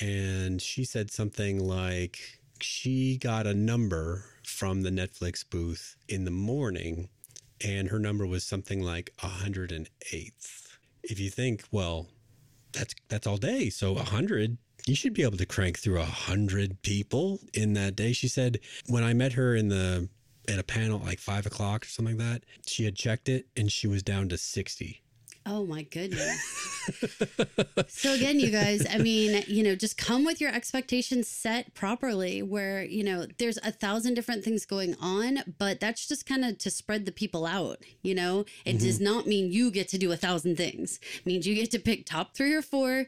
and 0.00 0.62
she 0.62 0.84
said 0.84 1.10
something 1.10 1.58
like 1.58 2.40
she 2.60 3.16
got 3.18 3.46
a 3.46 3.54
number 3.54 4.24
from 4.44 4.82
the 4.82 4.90
netflix 4.90 5.44
booth 5.48 5.96
in 6.08 6.24
the 6.24 6.30
morning 6.30 7.08
and 7.64 7.88
her 7.88 7.98
number 7.98 8.26
was 8.26 8.44
something 8.44 8.82
like 8.82 9.12
108th 9.18 10.76
if 11.02 11.18
you 11.18 11.30
think 11.30 11.64
well 11.70 12.08
that's 12.72 12.94
that's 13.08 13.26
all 13.26 13.36
day 13.36 13.70
so 13.70 13.92
100 13.92 14.58
you 14.86 14.94
should 14.94 15.14
be 15.14 15.22
able 15.22 15.38
to 15.38 15.46
crank 15.46 15.78
through 15.78 16.00
a 16.00 16.04
hundred 16.04 16.82
people 16.82 17.40
in 17.54 17.72
that 17.74 17.96
day. 17.96 18.12
She 18.12 18.28
said 18.28 18.60
when 18.86 19.02
i 19.02 19.14
met 19.14 19.32
her 19.32 19.54
in 19.54 19.68
the 19.68 20.08
at 20.48 20.58
a 20.58 20.62
panel 20.62 20.98
like 20.98 21.18
five 21.18 21.46
o'clock 21.46 21.84
or 21.84 21.88
something 21.88 22.18
like 22.18 22.26
that 22.26 22.44
she 22.66 22.84
had 22.84 22.94
checked 22.94 23.28
it 23.28 23.46
and 23.56 23.72
she 23.72 23.86
was 23.86 24.02
down 24.02 24.28
to 24.28 24.36
60 24.36 25.02
Oh 25.46 25.66
my 25.66 25.82
goodness. 25.82 26.40
so 27.88 28.14
again, 28.14 28.40
you 28.40 28.50
guys, 28.50 28.86
I 28.90 28.96
mean, 28.96 29.44
you 29.46 29.62
know, 29.62 29.74
just 29.74 29.98
come 29.98 30.24
with 30.24 30.40
your 30.40 30.50
expectations 30.50 31.28
set 31.28 31.74
properly 31.74 32.42
where, 32.42 32.82
you 32.82 33.04
know, 33.04 33.26
there's 33.38 33.58
a 33.58 33.70
thousand 33.70 34.14
different 34.14 34.42
things 34.42 34.64
going 34.64 34.96
on, 35.00 35.40
but 35.58 35.80
that's 35.80 36.08
just 36.08 36.24
kind 36.24 36.46
of 36.46 36.56
to 36.58 36.70
spread 36.70 37.04
the 37.04 37.12
people 37.12 37.44
out, 37.44 37.78
you 38.02 38.14
know? 38.14 38.46
It 38.64 38.78
does 38.78 38.96
mm-hmm. 38.96 39.04
not 39.04 39.26
mean 39.26 39.52
you 39.52 39.70
get 39.70 39.88
to 39.88 39.98
do 39.98 40.12
a 40.12 40.16
thousand 40.16 40.56
things. 40.56 40.98
It 41.16 41.26
means 41.26 41.46
you 41.46 41.54
get 41.54 41.70
to 41.72 41.78
pick 41.78 42.06
top 42.06 42.34
3 42.34 42.54
or 42.54 42.62
4, 42.62 43.04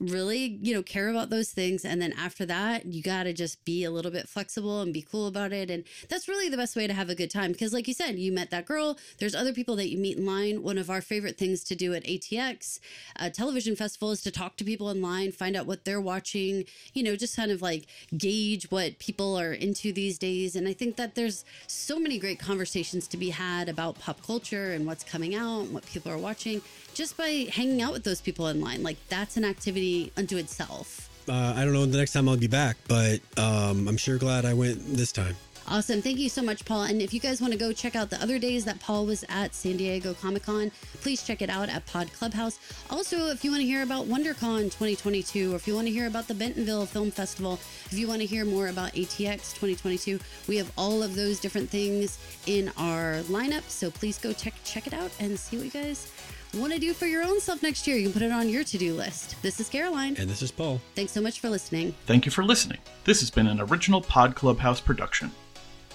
really, 0.00 0.58
you 0.60 0.74
know, 0.74 0.82
care 0.82 1.08
about 1.08 1.30
those 1.30 1.50
things 1.50 1.84
and 1.84 2.02
then 2.02 2.12
after 2.12 2.44
that, 2.46 2.86
you 2.86 3.02
got 3.02 3.24
to 3.24 3.32
just 3.32 3.64
be 3.64 3.84
a 3.84 3.90
little 3.90 4.10
bit 4.10 4.28
flexible 4.28 4.80
and 4.80 4.92
be 4.92 5.02
cool 5.02 5.28
about 5.28 5.52
it 5.52 5.70
and 5.70 5.84
that's 6.08 6.26
really 6.26 6.48
the 6.48 6.56
best 6.56 6.74
way 6.74 6.88
to 6.88 6.94
have 6.94 7.08
a 7.08 7.14
good 7.14 7.30
time 7.30 7.52
because 7.52 7.72
like 7.72 7.86
you 7.86 7.94
said, 7.94 8.18
you 8.18 8.32
met 8.32 8.50
that 8.50 8.66
girl, 8.66 8.98
there's 9.18 9.34
other 9.36 9.52
people 9.52 9.76
that 9.76 9.90
you 9.90 9.98
meet 9.98 10.18
in 10.18 10.26
line. 10.26 10.62
One 10.64 10.78
of 10.78 10.90
our 10.90 11.00
favorite 11.00 11.38
things 11.38 11.67
to 11.68 11.74
do 11.74 11.94
at 11.94 12.04
ATX 12.04 12.80
uh, 13.18 13.30
television 13.30 13.76
festival 13.76 14.10
is 14.10 14.22
to 14.22 14.30
talk 14.30 14.56
to 14.56 14.64
people 14.64 14.90
in 14.90 15.00
line, 15.00 15.32
find 15.32 15.56
out 15.56 15.66
what 15.66 15.84
they're 15.84 16.00
watching, 16.00 16.64
you 16.94 17.02
know, 17.02 17.16
just 17.16 17.36
kind 17.36 17.50
of 17.50 17.62
like 17.62 17.86
gauge 18.16 18.70
what 18.70 18.98
people 18.98 19.38
are 19.38 19.52
into 19.52 19.92
these 19.92 20.18
days. 20.18 20.56
And 20.56 20.66
I 20.68 20.72
think 20.72 20.96
that 20.96 21.14
there's 21.14 21.44
so 21.66 21.98
many 21.98 22.18
great 22.18 22.38
conversations 22.38 23.06
to 23.08 23.16
be 23.16 23.30
had 23.30 23.68
about 23.68 23.98
pop 23.98 24.22
culture 24.26 24.72
and 24.72 24.86
what's 24.86 25.04
coming 25.04 25.34
out 25.34 25.60
and 25.60 25.72
what 25.74 25.86
people 25.86 26.10
are 26.12 26.18
watching 26.18 26.60
just 26.94 27.16
by 27.16 27.46
hanging 27.52 27.82
out 27.82 27.92
with 27.92 28.04
those 28.04 28.20
people 28.20 28.48
in 28.48 28.60
line. 28.60 28.82
Like 28.82 28.96
that's 29.08 29.36
an 29.36 29.44
activity 29.44 30.12
unto 30.16 30.36
itself. 30.36 31.08
uh, 31.28 31.52
i 31.56 31.64
don't 31.64 31.72
know 31.74 31.84
the 31.86 31.98
next 31.98 32.12
time 32.12 32.28
i'll 32.28 32.36
be 32.36 32.46
back 32.46 32.76
but 32.88 33.20
um, 33.36 33.86
i'm 33.88 33.96
sure 33.96 34.16
glad 34.18 34.44
i 34.44 34.54
went 34.54 34.78
this 34.96 35.12
time 35.12 35.36
Awesome. 35.70 36.00
Thank 36.00 36.18
you 36.18 36.30
so 36.30 36.40
much, 36.40 36.64
Paul. 36.64 36.84
And 36.84 37.02
if 37.02 37.12
you 37.12 37.20
guys 37.20 37.42
want 37.42 37.52
to 37.52 37.58
go 37.58 37.72
check 37.74 37.94
out 37.94 38.08
the 38.08 38.20
other 38.22 38.38
days 38.38 38.64
that 38.64 38.80
Paul 38.80 39.04
was 39.04 39.22
at 39.28 39.54
San 39.54 39.76
Diego 39.76 40.14
Comic 40.14 40.44
Con, 40.44 40.70
please 41.02 41.22
check 41.22 41.42
it 41.42 41.50
out 41.50 41.68
at 41.68 41.84
Pod 41.84 42.10
Clubhouse. 42.14 42.58
Also, 42.88 43.26
if 43.26 43.44
you 43.44 43.50
want 43.50 43.60
to 43.60 43.66
hear 43.66 43.82
about 43.82 44.06
WonderCon 44.06 44.62
2022, 44.64 45.52
or 45.52 45.56
if 45.56 45.68
you 45.68 45.74
want 45.74 45.86
to 45.86 45.92
hear 45.92 46.06
about 46.06 46.26
the 46.26 46.32
Bentonville 46.32 46.86
Film 46.86 47.10
Festival, 47.10 47.54
if 47.84 47.92
you 47.92 48.08
want 48.08 48.20
to 48.22 48.26
hear 48.26 48.46
more 48.46 48.68
about 48.68 48.92
ATX 48.92 49.52
2022, 49.54 50.18
we 50.48 50.56
have 50.56 50.72
all 50.78 51.02
of 51.02 51.14
those 51.14 51.38
different 51.38 51.68
things 51.68 52.18
in 52.46 52.72
our 52.78 53.16
lineup. 53.24 53.68
So 53.68 53.90
please 53.90 54.18
go 54.18 54.32
check 54.32 54.54
check 54.64 54.86
it 54.86 54.94
out 54.94 55.10
and 55.20 55.38
see 55.38 55.58
what 55.58 55.66
you 55.66 55.70
guys 55.70 56.10
want 56.54 56.72
to 56.72 56.78
do 56.78 56.94
for 56.94 57.04
your 57.04 57.22
own 57.22 57.40
self 57.40 57.62
next 57.62 57.86
year. 57.86 57.98
You 57.98 58.04
can 58.04 58.12
put 58.14 58.22
it 58.22 58.32
on 58.32 58.48
your 58.48 58.64
to 58.64 58.78
do 58.78 58.94
list. 58.94 59.40
This 59.42 59.60
is 59.60 59.68
Caroline. 59.68 60.16
and 60.18 60.30
this 60.30 60.40
is 60.40 60.50
paul 60.50 60.80
Thanks 60.94 61.12
so 61.12 61.20
much 61.20 61.40
for 61.40 61.50
listening. 61.50 61.94
Thank 62.06 62.24
you 62.24 62.32
for 62.32 62.42
listening. 62.42 62.78
This 63.04 63.20
has 63.20 63.30
been 63.30 63.46
an 63.46 63.60
original 63.60 64.00
Pod 64.00 64.34
Clubhouse 64.34 64.80
production. 64.80 65.30